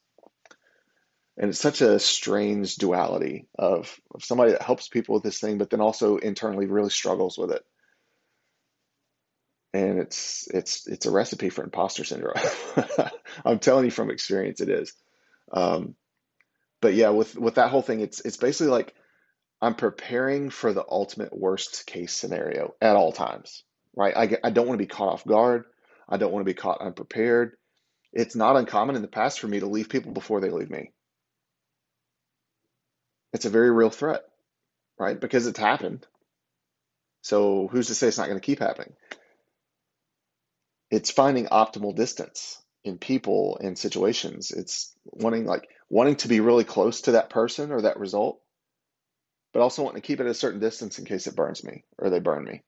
And 1.39 1.51
it's 1.51 1.61
such 1.61 1.83
a 1.83 1.99
strange 1.99 2.77
duality 2.77 3.47
of, 3.59 3.95
of 4.15 4.25
somebody 4.25 4.53
that 4.53 4.63
helps 4.63 4.89
people 4.89 5.15
with 5.15 5.23
this 5.23 5.39
thing, 5.39 5.59
but 5.59 5.69
then 5.69 5.81
also 5.81 6.17
internally 6.17 6.67
really 6.67 6.91
struggles 6.91 7.37
with 7.37 7.51
it. 7.51 7.63
And 9.75 9.99
it's 9.99 10.49
it's 10.55 10.87
it's 10.87 11.05
a 11.05 11.11
recipe 11.11 11.51
for 11.51 11.63
imposter 11.63 12.05
syndrome. 12.05 12.37
I'm 13.45 13.59
telling 13.59 13.85
you 13.85 13.91
from 13.91 14.11
experience, 14.11 14.63
it 14.63 14.71
is. 14.71 14.95
Um, 15.53 15.97
but 16.81 16.95
yeah, 16.95 17.11
with 17.11 17.37
with 17.37 17.57
that 17.57 17.71
whole 17.71 17.83
thing, 17.83 18.01
it's 18.01 18.21
it's 18.21 18.39
basically 18.39 18.71
like 18.71 18.95
I'm 19.61 19.75
preparing 19.75 20.51
for 20.51 20.73
the 20.73 20.85
ultimate 20.89 21.37
worst 21.37 21.87
case 21.87 22.13
scenario 22.13 22.75
at 22.81 22.97
all 22.97 23.13
times 23.13 23.65
right? 23.97 24.17
I, 24.17 24.39
I 24.45 24.51
don't 24.51 24.69
want 24.69 24.79
to 24.79 24.85
be 24.85 24.89
caught 24.89 25.09
off 25.09 25.25
guard. 25.25 25.65
I 26.09 26.19
don't 26.19 26.33
want 26.33 26.47
to 26.47 26.53
be 26.53 26.55
caught 26.55 26.81
unprepared. 26.81 27.57
It's 28.13 28.37
not 28.37 28.57
uncommon 28.57 28.95
in 28.95 29.03
the 29.03 29.09
past 29.09 29.41
for 29.41 29.49
me 29.49 29.61
to 29.61 29.67
leave 29.67 29.89
people 29.89 30.13
before 30.13 30.41
they 30.41 30.51
leave 30.51 30.71
me. 30.71 30.93
It's 33.33 33.47
a 33.47 33.51
very 33.51 33.71
real 33.71 33.91
threat, 33.91 34.23
right? 34.99 35.19
Because 35.19 35.47
it's 35.47 35.59
happened. 35.59 36.07
So 37.23 37.69
who's 37.69 37.89
to 37.89 37.95
say 37.95 38.07
it's 38.07 38.19
not 38.19 38.29
going 38.29 38.39
to 38.39 38.47
keep 38.47 38.61
happening? 38.61 38.93
It's 40.91 41.11
finding 41.11 41.47
optimal 41.47 41.97
distance 41.97 42.63
in 42.85 42.99
people 42.99 43.59
and 43.61 43.77
situations. 43.77 44.53
It's 44.53 44.95
wanting 45.05 45.45
like 45.45 45.69
wanting 45.91 46.17
to 46.17 46.29
be 46.29 46.39
really 46.41 46.63
close 46.63 47.03
to 47.03 47.13
that 47.13 47.31
person 47.31 47.73
or 47.73 47.83
that 47.83 47.99
result, 47.99 48.41
but 49.57 49.63
also 49.63 49.83
want 49.83 49.95
to 49.95 50.03
keep 50.03 50.21
it 50.21 50.25
at 50.25 50.31
a 50.31 50.35
certain 50.35 50.61
distance 50.61 50.99
in 50.99 51.07
case 51.07 51.27
it 51.27 51.35
burns 51.35 51.65
me 51.65 51.83
or 51.97 52.11
they 52.11 52.21
burn 52.21 52.45
me 52.45 52.63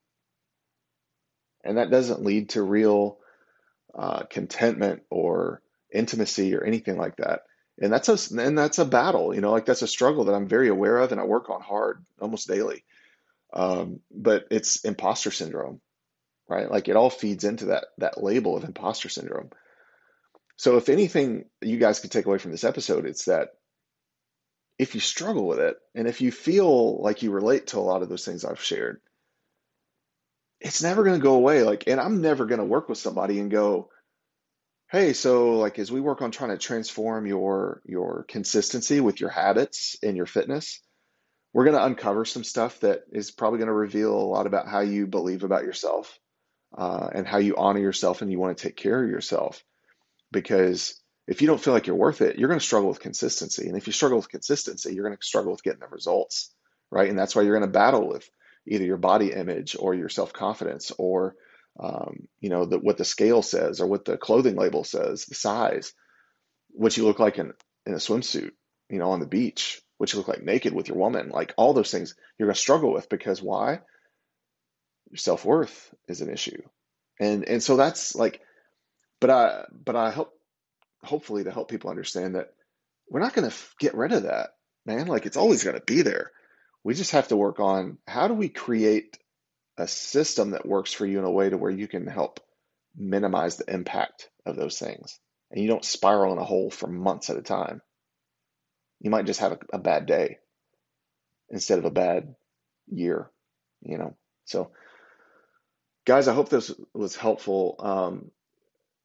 and 1.68 1.76
that 1.76 1.90
doesn't 1.90 2.24
lead 2.24 2.48
to 2.50 2.62
real 2.62 3.18
uh, 3.94 4.22
contentment 4.24 5.02
or 5.10 5.60
intimacy 5.92 6.54
or 6.54 6.64
anything 6.64 6.96
like 6.96 7.16
that. 7.16 7.42
And 7.80 7.92
that's 7.92 8.08
a 8.08 8.40
and 8.40 8.58
that's 8.58 8.78
a 8.78 8.86
battle, 8.86 9.34
you 9.34 9.42
know, 9.42 9.52
like 9.52 9.66
that's 9.66 9.82
a 9.82 9.86
struggle 9.86 10.24
that 10.24 10.34
I'm 10.34 10.48
very 10.48 10.68
aware 10.68 10.96
of 10.96 11.12
and 11.12 11.20
I 11.20 11.24
work 11.24 11.50
on 11.50 11.60
hard 11.60 12.04
almost 12.20 12.48
daily. 12.48 12.84
Um, 13.52 14.00
but 14.10 14.46
it's 14.50 14.84
imposter 14.84 15.30
syndrome, 15.30 15.80
right? 16.48 16.70
Like 16.70 16.88
it 16.88 16.96
all 16.96 17.10
feeds 17.10 17.44
into 17.44 17.66
that 17.66 17.86
that 17.98 18.22
label 18.22 18.56
of 18.56 18.64
imposter 18.64 19.10
syndrome. 19.10 19.50
So 20.56 20.78
if 20.78 20.88
anything 20.88 21.44
you 21.60 21.76
guys 21.76 22.00
could 22.00 22.10
take 22.10 22.24
away 22.24 22.38
from 22.38 22.50
this 22.50 22.64
episode, 22.64 23.06
it's 23.06 23.26
that 23.26 23.50
if 24.78 24.94
you 24.94 25.00
struggle 25.00 25.46
with 25.46 25.58
it 25.58 25.76
and 25.94 26.06
if 26.06 26.20
you 26.20 26.30
feel 26.30 27.02
like 27.02 27.22
you 27.22 27.30
relate 27.30 27.68
to 27.68 27.78
a 27.78 27.80
lot 27.80 28.02
of 28.02 28.08
those 28.08 28.24
things 28.24 28.44
I've 28.44 28.62
shared, 28.62 29.00
it's 30.60 30.82
never 30.82 31.04
going 31.04 31.18
to 31.18 31.22
go 31.22 31.34
away. 31.34 31.62
Like, 31.62 31.84
and 31.86 32.00
I'm 32.00 32.20
never 32.20 32.46
going 32.46 32.60
to 32.60 32.64
work 32.64 32.88
with 32.88 32.98
somebody 32.98 33.40
and 33.40 33.50
go, 33.50 33.90
hey, 34.90 35.12
so 35.12 35.58
like 35.58 35.78
as 35.78 35.92
we 35.92 36.00
work 36.00 36.22
on 36.22 36.30
trying 36.30 36.50
to 36.50 36.58
transform 36.58 37.26
your 37.26 37.82
your 37.84 38.24
consistency 38.28 39.00
with 39.00 39.20
your 39.20 39.30
habits 39.30 39.96
and 40.02 40.16
your 40.16 40.26
fitness, 40.26 40.80
we're 41.52 41.64
going 41.64 41.76
to 41.76 41.84
uncover 41.84 42.24
some 42.24 42.44
stuff 42.44 42.80
that 42.80 43.02
is 43.12 43.30
probably 43.30 43.58
going 43.58 43.68
to 43.68 43.74
reveal 43.74 44.14
a 44.14 44.30
lot 44.30 44.46
about 44.46 44.68
how 44.68 44.80
you 44.80 45.06
believe 45.06 45.44
about 45.44 45.64
yourself 45.64 46.18
uh, 46.76 47.08
and 47.12 47.26
how 47.26 47.38
you 47.38 47.56
honor 47.56 47.80
yourself 47.80 48.22
and 48.22 48.30
you 48.30 48.38
want 48.38 48.56
to 48.56 48.62
take 48.62 48.76
care 48.76 49.02
of 49.02 49.10
yourself. 49.10 49.62
Because 50.30 51.00
if 51.28 51.42
you 51.42 51.46
don't 51.46 51.60
feel 51.60 51.74
like 51.74 51.86
you're 51.86 51.94
worth 51.94 52.22
it, 52.22 52.38
you're 52.38 52.48
going 52.48 52.58
to 52.58 52.64
struggle 52.64 52.88
with 52.88 53.00
consistency. 53.00 53.68
And 53.68 53.76
if 53.76 53.86
you 53.86 53.92
struggle 53.92 54.16
with 54.16 54.30
consistency, 54.30 54.94
you're 54.94 55.04
going 55.04 55.16
to 55.16 55.22
struggle 55.22 55.52
with 55.52 55.62
getting 55.62 55.80
the 55.80 55.86
results, 55.86 56.50
right? 56.90 57.08
And 57.08 57.18
that's 57.18 57.36
why 57.36 57.42
you're 57.42 57.58
going 57.58 57.70
to 57.70 57.78
battle 57.78 58.08
with 58.08 58.28
either 58.66 58.84
your 58.84 58.96
body 58.96 59.30
image 59.32 59.76
or 59.78 59.94
your 59.94 60.08
self 60.08 60.32
confidence 60.32 60.90
or 60.96 61.36
um, 61.78 62.26
you 62.40 62.48
know 62.48 62.64
the, 62.64 62.78
what 62.78 62.96
the 62.96 63.04
scale 63.04 63.42
says 63.42 63.80
or 63.80 63.86
what 63.86 64.06
the 64.06 64.16
clothing 64.16 64.56
label 64.56 64.84
says, 64.84 65.26
the 65.26 65.34
size, 65.34 65.92
what 66.70 66.96
you 66.96 67.04
look 67.04 67.18
like 67.18 67.38
in, 67.38 67.52
in 67.84 67.92
a 67.92 67.98
swimsuit, 67.98 68.52
you 68.88 68.98
know, 68.98 69.10
on 69.10 69.20
the 69.20 69.26
beach, 69.26 69.82
what 69.98 70.10
you 70.10 70.18
look 70.18 70.28
like 70.28 70.42
naked 70.42 70.72
with 70.72 70.88
your 70.88 70.96
woman, 70.96 71.28
like 71.28 71.52
all 71.58 71.74
those 71.74 71.90
things 71.90 72.14
you're 72.38 72.46
going 72.48 72.54
to 72.54 72.60
struggle 72.60 72.92
with 72.92 73.10
because 73.10 73.42
why? 73.42 73.80
Your 75.10 75.18
self 75.18 75.44
worth 75.44 75.94
is 76.08 76.22
an 76.22 76.30
issue, 76.30 76.62
and 77.20 77.44
and 77.44 77.62
so 77.62 77.76
that's 77.76 78.14
like, 78.14 78.40
but 79.20 79.28
I 79.28 79.64
but 79.72 79.94
I 79.94 80.10
hope 80.10 80.32
hopefully 81.02 81.44
to 81.44 81.50
help 81.50 81.70
people 81.70 81.90
understand 81.90 82.34
that 82.34 82.52
we're 83.10 83.20
not 83.20 83.34
going 83.34 83.48
to 83.48 83.56
get 83.78 83.94
rid 83.94 84.12
of 84.12 84.24
that, 84.24 84.50
man. 84.84 85.06
Like 85.06 85.26
it's 85.26 85.36
always 85.36 85.64
going 85.64 85.76
to 85.76 85.84
be 85.84 86.02
there. 86.02 86.30
We 86.84 86.94
just 86.94 87.12
have 87.12 87.28
to 87.28 87.36
work 87.36 87.60
on 87.60 87.98
how 88.06 88.28
do 88.28 88.34
we 88.34 88.48
create 88.48 89.18
a 89.76 89.88
system 89.88 90.50
that 90.50 90.66
works 90.66 90.92
for 90.92 91.06
you 91.06 91.18
in 91.18 91.24
a 91.24 91.30
way 91.30 91.48
to 91.48 91.56
where 91.56 91.70
you 91.70 91.88
can 91.88 92.06
help 92.06 92.40
minimize 92.96 93.56
the 93.56 93.72
impact 93.72 94.28
of 94.44 94.56
those 94.56 94.78
things. 94.78 95.18
And 95.50 95.62
you 95.62 95.68
don't 95.68 95.84
spiral 95.84 96.32
in 96.32 96.38
a 96.38 96.44
hole 96.44 96.70
for 96.70 96.88
months 96.88 97.30
at 97.30 97.36
a 97.36 97.42
time. 97.42 97.80
You 99.00 99.10
might 99.10 99.26
just 99.26 99.40
have 99.40 99.52
a, 99.52 99.58
a 99.74 99.78
bad 99.78 100.06
day 100.06 100.38
instead 101.50 101.78
of 101.78 101.84
a 101.84 101.90
bad 101.90 102.34
year, 102.88 103.30
you 103.80 103.98
know. 103.98 104.16
So 104.44 104.72
guys, 106.04 106.26
I 106.26 106.34
hope 106.34 106.48
this 106.48 106.72
was 106.94 107.16
helpful. 107.16 107.76
Um, 107.78 108.30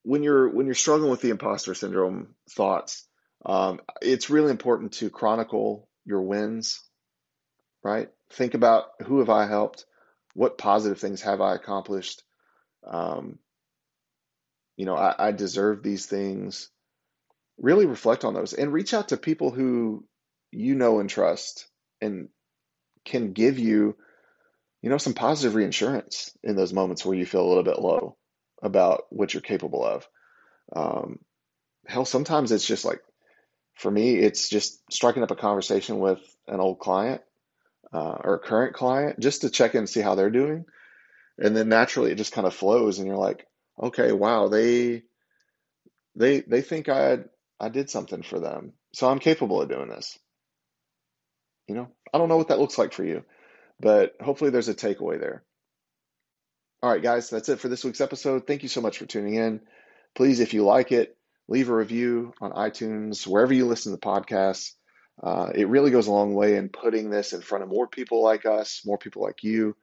when 0.03 0.23
you're 0.23 0.49
when 0.49 0.65
you're 0.65 0.75
struggling 0.75 1.09
with 1.09 1.21
the 1.21 1.29
imposter 1.29 1.73
syndrome 1.73 2.35
thoughts, 2.51 3.07
um, 3.45 3.79
it's 4.01 4.29
really 4.29 4.51
important 4.51 4.93
to 4.93 5.09
chronicle 5.09 5.87
your 6.05 6.21
wins, 6.21 6.81
right? 7.83 8.09
Think 8.31 8.53
about 8.53 8.85
who 9.03 9.19
have 9.19 9.29
I 9.29 9.47
helped, 9.47 9.85
what 10.33 10.57
positive 10.57 10.99
things 10.99 11.21
have 11.21 11.41
I 11.41 11.55
accomplished. 11.55 12.23
Um, 12.85 13.39
you 14.75 14.85
know, 14.85 14.95
I, 14.95 15.27
I 15.27 15.31
deserve 15.31 15.83
these 15.83 16.05
things. 16.05 16.69
Really 17.57 17.85
reflect 17.85 18.25
on 18.25 18.33
those 18.33 18.53
and 18.53 18.73
reach 18.73 18.93
out 18.93 19.09
to 19.09 19.17
people 19.17 19.51
who 19.51 20.05
you 20.51 20.75
know 20.75 20.99
and 20.99 21.09
trust 21.09 21.67
and 22.01 22.29
can 23.05 23.33
give 23.33 23.59
you 23.59 23.95
you 24.83 24.89
know, 24.89 24.97
some 24.97 25.13
positive 25.13 25.55
reinsurance 25.55 26.37
in 26.43 26.57
those 26.57 26.73
moments 26.73 27.05
where 27.05 27.17
you 27.17 27.25
feel 27.25 27.45
a 27.45 27.47
little 27.47 27.63
bit 27.63 27.79
low 27.79 28.17
about 28.63 29.03
what 29.09 29.33
you're 29.33 29.41
capable 29.41 29.85
of. 29.85 30.07
Um, 30.75 31.19
hell, 31.85 32.05
sometimes 32.05 32.51
it's 32.51 32.65
just 32.65 32.85
like, 32.85 33.01
for 33.75 33.91
me, 33.91 34.15
it's 34.15 34.49
just 34.49 34.81
striking 34.91 35.21
up 35.21 35.31
a 35.31 35.35
conversation 35.35 35.99
with 35.99 36.19
an 36.47 36.59
old 36.59 36.79
client 36.79 37.21
uh, 37.91 38.17
or 38.23 38.35
a 38.35 38.39
current 38.39 38.73
client 38.73 39.19
just 39.19 39.41
to 39.41 39.49
check 39.49 39.75
in 39.75 39.79
and 39.79 39.89
see 39.89 40.01
how 40.01 40.15
they're 40.15 40.29
doing. 40.29 40.65
And 41.37 41.55
then 41.55 41.69
naturally 41.69 42.11
it 42.11 42.17
just 42.17 42.31
kind 42.33 42.47
of 42.47 42.55
flows 42.55 42.99
and 42.99 43.07
you're 43.07 43.17
like, 43.17 43.45
okay, 43.81 44.11
wow, 44.11 44.47
they, 44.47 45.03
they, 46.15 46.41
they 46.41 46.61
think 46.61 46.89
I, 46.89 47.19
I 47.59 47.69
did 47.69 47.89
something 47.89 48.23
for 48.23 48.39
them. 48.39 48.73
So 48.93 49.09
I'm 49.09 49.19
capable 49.19 49.61
of 49.61 49.69
doing 49.69 49.89
this. 49.89 50.17
You 51.67 51.75
know, 51.75 51.87
I 52.13 52.17
don't 52.17 52.29
know 52.29 52.37
what 52.37 52.49
that 52.49 52.59
looks 52.59 52.77
like 52.77 52.93
for 52.93 53.03
you. 53.03 53.23
But 53.79 54.15
hopefully 54.21 54.51
there's 54.51 54.69
a 54.69 54.75
takeaway 54.75 55.19
there. 55.19 55.43
All 56.83 56.89
right, 56.89 57.01
guys, 57.01 57.29
that's 57.29 57.47
it 57.47 57.61
for 57.61 57.69
this 57.69 57.85
week's 57.85 58.01
episode. 58.01 58.45
Thank 58.45 58.61
you 58.61 58.67
so 58.67 58.81
much 58.81 58.97
for 58.97 59.05
tuning 59.05 59.35
in. 59.35 59.61
Please, 60.15 60.41
if 60.41 60.53
you 60.53 60.65
like 60.65 60.91
it, 60.91 61.15
leave 61.47 61.69
a 61.69 61.73
review 61.73 62.33
on 62.41 62.51
iTunes, 62.51 63.25
wherever 63.25 63.53
you 63.53 63.65
listen 63.65 63.93
to 63.93 63.97
podcasts. 63.97 64.73
Uh, 65.23 65.49
it 65.55 65.69
really 65.69 65.91
goes 65.91 66.07
a 66.07 66.11
long 66.11 66.35
way 66.35 66.57
in 66.57 66.67
putting 66.67 67.09
this 67.09 67.31
in 67.31 67.39
front 67.39 67.63
of 67.63 67.69
more 67.69 67.87
people 67.87 68.21
like 68.21 68.45
us, 68.45 68.81
more 68.85 68.97
people 68.97 69.21
like 69.21 69.43
you, 69.45 69.77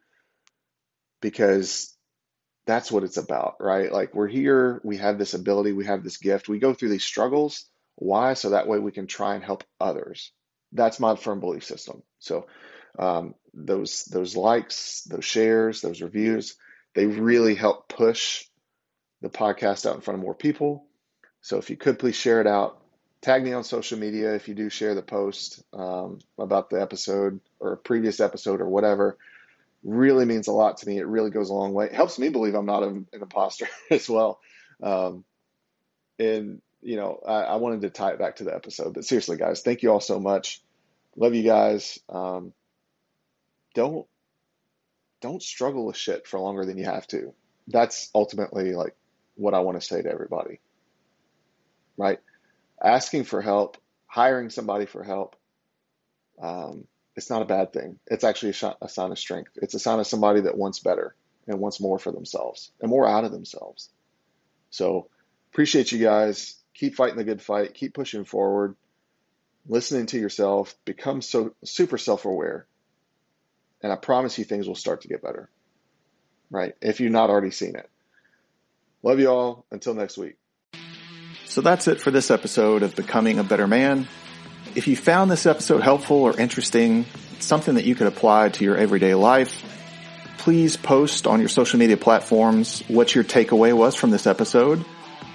because 1.22 1.96
that's 2.66 2.92
what 2.92 3.02
it's 3.02 3.16
about, 3.16 3.54
right? 3.60 3.90
Like 3.90 4.14
we're 4.14 4.28
here, 4.28 4.82
we 4.84 4.98
have 4.98 5.16
this 5.16 5.32
ability, 5.32 5.72
we 5.72 5.86
have 5.86 6.04
this 6.04 6.18
gift, 6.18 6.50
we 6.50 6.58
go 6.58 6.74
through 6.74 6.90
these 6.90 7.02
struggles. 7.02 7.64
Why? 7.94 8.34
So 8.34 8.50
that 8.50 8.68
way 8.68 8.78
we 8.78 8.92
can 8.92 9.06
try 9.06 9.36
and 9.36 9.42
help 9.42 9.64
others. 9.80 10.32
That's 10.72 11.00
my 11.00 11.16
firm 11.16 11.40
belief 11.40 11.64
system. 11.64 12.02
So 12.18 12.46
um, 12.98 13.36
those 13.54 14.04
those 14.04 14.36
likes, 14.36 15.04
those 15.04 15.24
shares, 15.24 15.80
those 15.80 16.02
reviews, 16.02 16.56
they 16.94 17.06
really 17.06 17.54
help 17.54 17.88
push 17.88 18.46
the 19.22 19.28
podcast 19.28 19.86
out 19.86 19.94
in 19.94 20.00
front 20.00 20.18
of 20.18 20.24
more 20.24 20.34
people. 20.34 20.86
So 21.40 21.58
if 21.58 21.70
you 21.70 21.76
could 21.76 21.98
please 21.98 22.16
share 22.16 22.40
it 22.40 22.46
out, 22.46 22.80
tag 23.20 23.42
me 23.42 23.52
on 23.52 23.64
social 23.64 23.98
media 23.98 24.34
if 24.34 24.48
you 24.48 24.54
do 24.54 24.70
share 24.70 24.94
the 24.94 25.02
post 25.02 25.62
um, 25.72 26.18
about 26.38 26.70
the 26.70 26.80
episode 26.80 27.40
or 27.58 27.72
a 27.72 27.76
previous 27.76 28.20
episode 28.20 28.60
or 28.60 28.68
whatever. 28.68 29.18
Really 29.82 30.26
means 30.26 30.48
a 30.48 30.52
lot 30.52 30.78
to 30.78 30.86
me. 30.86 30.98
It 30.98 31.06
really 31.06 31.30
goes 31.30 31.48
a 31.48 31.54
long 31.54 31.72
way. 31.72 31.86
It 31.86 31.94
helps 31.94 32.18
me 32.18 32.28
believe 32.28 32.54
I'm 32.54 32.66
not 32.66 32.82
an, 32.82 33.06
an 33.12 33.22
imposter 33.22 33.68
as 33.90 34.08
well. 34.08 34.40
Um, 34.82 35.24
and 36.18 36.60
you 36.82 36.96
know, 36.96 37.20
I, 37.26 37.42
I, 37.42 37.56
wanted 37.56 37.82
to 37.82 37.90
tie 37.90 38.12
it 38.12 38.18
back 38.18 38.36
to 38.36 38.44
the 38.44 38.54
episode. 38.54 38.94
But 38.94 39.04
seriously, 39.04 39.36
guys, 39.36 39.60
thank 39.60 39.82
you 39.82 39.90
all 39.90 40.00
so 40.00 40.18
much. 40.18 40.62
Love 41.16 41.34
you 41.34 41.42
guys. 41.42 41.98
Um, 42.08 42.54
don't 43.74 44.06
don't 45.20 45.42
struggle 45.42 45.86
with 45.86 45.96
shit 45.96 46.26
for 46.26 46.40
longer 46.40 46.64
than 46.64 46.78
you 46.78 46.84
have 46.84 47.06
to. 47.08 47.34
That's 47.68 48.10
ultimately 48.14 48.72
like 48.74 48.96
what 49.34 49.54
I 49.54 49.60
want 49.60 49.80
to 49.80 49.86
say 49.86 50.02
to 50.02 50.10
everybody. 50.10 50.60
Right? 51.96 52.18
Asking 52.82 53.24
for 53.24 53.42
help, 53.42 53.76
hiring 54.06 54.50
somebody 54.50 54.86
for 54.86 55.02
help, 55.02 55.36
um, 56.42 56.86
it's 57.16 57.30
not 57.30 57.42
a 57.42 57.46
bad 57.46 57.72
thing. 57.72 57.98
It's 58.06 58.24
actually 58.24 58.54
a, 58.62 58.76
a 58.82 58.88
sign 58.88 59.12
of 59.12 59.18
strength. 59.18 59.52
It's 59.56 59.74
a 59.74 59.78
sign 59.78 59.98
of 59.98 60.06
somebody 60.06 60.42
that 60.42 60.56
wants 60.56 60.78
better 60.78 61.14
and 61.46 61.60
wants 61.60 61.80
more 61.80 61.98
for 61.98 62.12
themselves 62.12 62.70
and 62.80 62.90
more 62.90 63.06
out 63.06 63.24
of 63.24 63.32
themselves. 63.32 63.90
So 64.70 65.08
appreciate 65.52 65.92
you 65.92 65.98
guys. 65.98 66.54
Keep 66.74 66.94
fighting 66.94 67.18
the 67.18 67.24
good 67.24 67.42
fight. 67.42 67.74
Keep 67.74 67.94
pushing 67.94 68.24
forward. 68.24 68.76
Listening 69.66 70.06
to 70.06 70.18
yourself. 70.18 70.74
Become 70.86 71.20
so 71.20 71.54
super 71.64 71.98
self 71.98 72.24
aware 72.24 72.66
and 73.82 73.92
I 73.92 73.96
promise 73.96 74.38
you 74.38 74.44
things 74.44 74.66
will 74.66 74.74
start 74.74 75.02
to 75.02 75.08
get 75.08 75.22
better. 75.22 75.48
Right? 76.50 76.74
If 76.80 77.00
you've 77.00 77.12
not 77.12 77.30
already 77.30 77.50
seen 77.50 77.76
it. 77.76 77.88
Love 79.02 79.20
you 79.20 79.28
all. 79.28 79.64
Until 79.70 79.94
next 79.94 80.18
week. 80.18 80.36
So 81.46 81.60
that's 81.60 81.88
it 81.88 82.00
for 82.00 82.10
this 82.10 82.30
episode 82.30 82.82
of 82.82 82.94
Becoming 82.94 83.38
a 83.38 83.44
Better 83.44 83.66
Man. 83.66 84.06
If 84.74 84.86
you 84.86 84.96
found 84.96 85.30
this 85.30 85.46
episode 85.46 85.80
helpful 85.80 86.18
or 86.18 86.38
interesting, 86.38 87.06
something 87.40 87.74
that 87.74 87.84
you 87.84 87.94
could 87.94 88.06
apply 88.06 88.50
to 88.50 88.64
your 88.64 88.76
everyday 88.76 89.14
life, 89.14 89.64
please 90.38 90.76
post 90.76 91.26
on 91.26 91.40
your 91.40 91.48
social 91.48 91.78
media 91.78 91.96
platforms 91.96 92.82
what 92.88 93.14
your 93.14 93.24
takeaway 93.24 93.72
was 93.72 93.94
from 93.94 94.10
this 94.10 94.26
episode, 94.26 94.84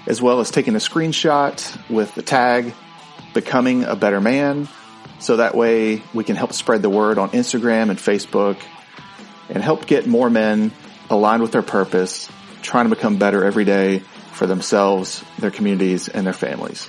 as 0.06 0.22
well 0.22 0.40
as 0.40 0.50
taking 0.50 0.74
a 0.74 0.78
screenshot 0.78 1.90
with 1.90 2.14
the 2.14 2.22
tag 2.22 2.72
Becoming 3.34 3.84
a 3.84 3.94
Better 3.94 4.20
Man 4.20 4.68
so 5.18 5.36
that 5.36 5.54
way 5.54 6.02
we 6.14 6.24
can 6.24 6.36
help 6.36 6.52
spread 6.52 6.82
the 6.82 6.90
word 6.90 7.18
on 7.18 7.30
Instagram 7.30 7.90
and 7.90 7.98
Facebook 7.98 8.58
and 9.48 9.62
help 9.62 9.86
get 9.86 10.06
more 10.06 10.28
men 10.28 10.72
aligned 11.10 11.42
with 11.42 11.52
their 11.52 11.62
purpose, 11.62 12.28
trying 12.62 12.88
to 12.88 12.94
become 12.94 13.18
better 13.18 13.44
every 13.44 13.64
day 13.64 14.00
for 14.32 14.46
themselves, 14.46 15.24
their 15.38 15.50
communities, 15.50 16.08
and 16.08 16.26
their 16.26 16.34
families. 16.34 16.88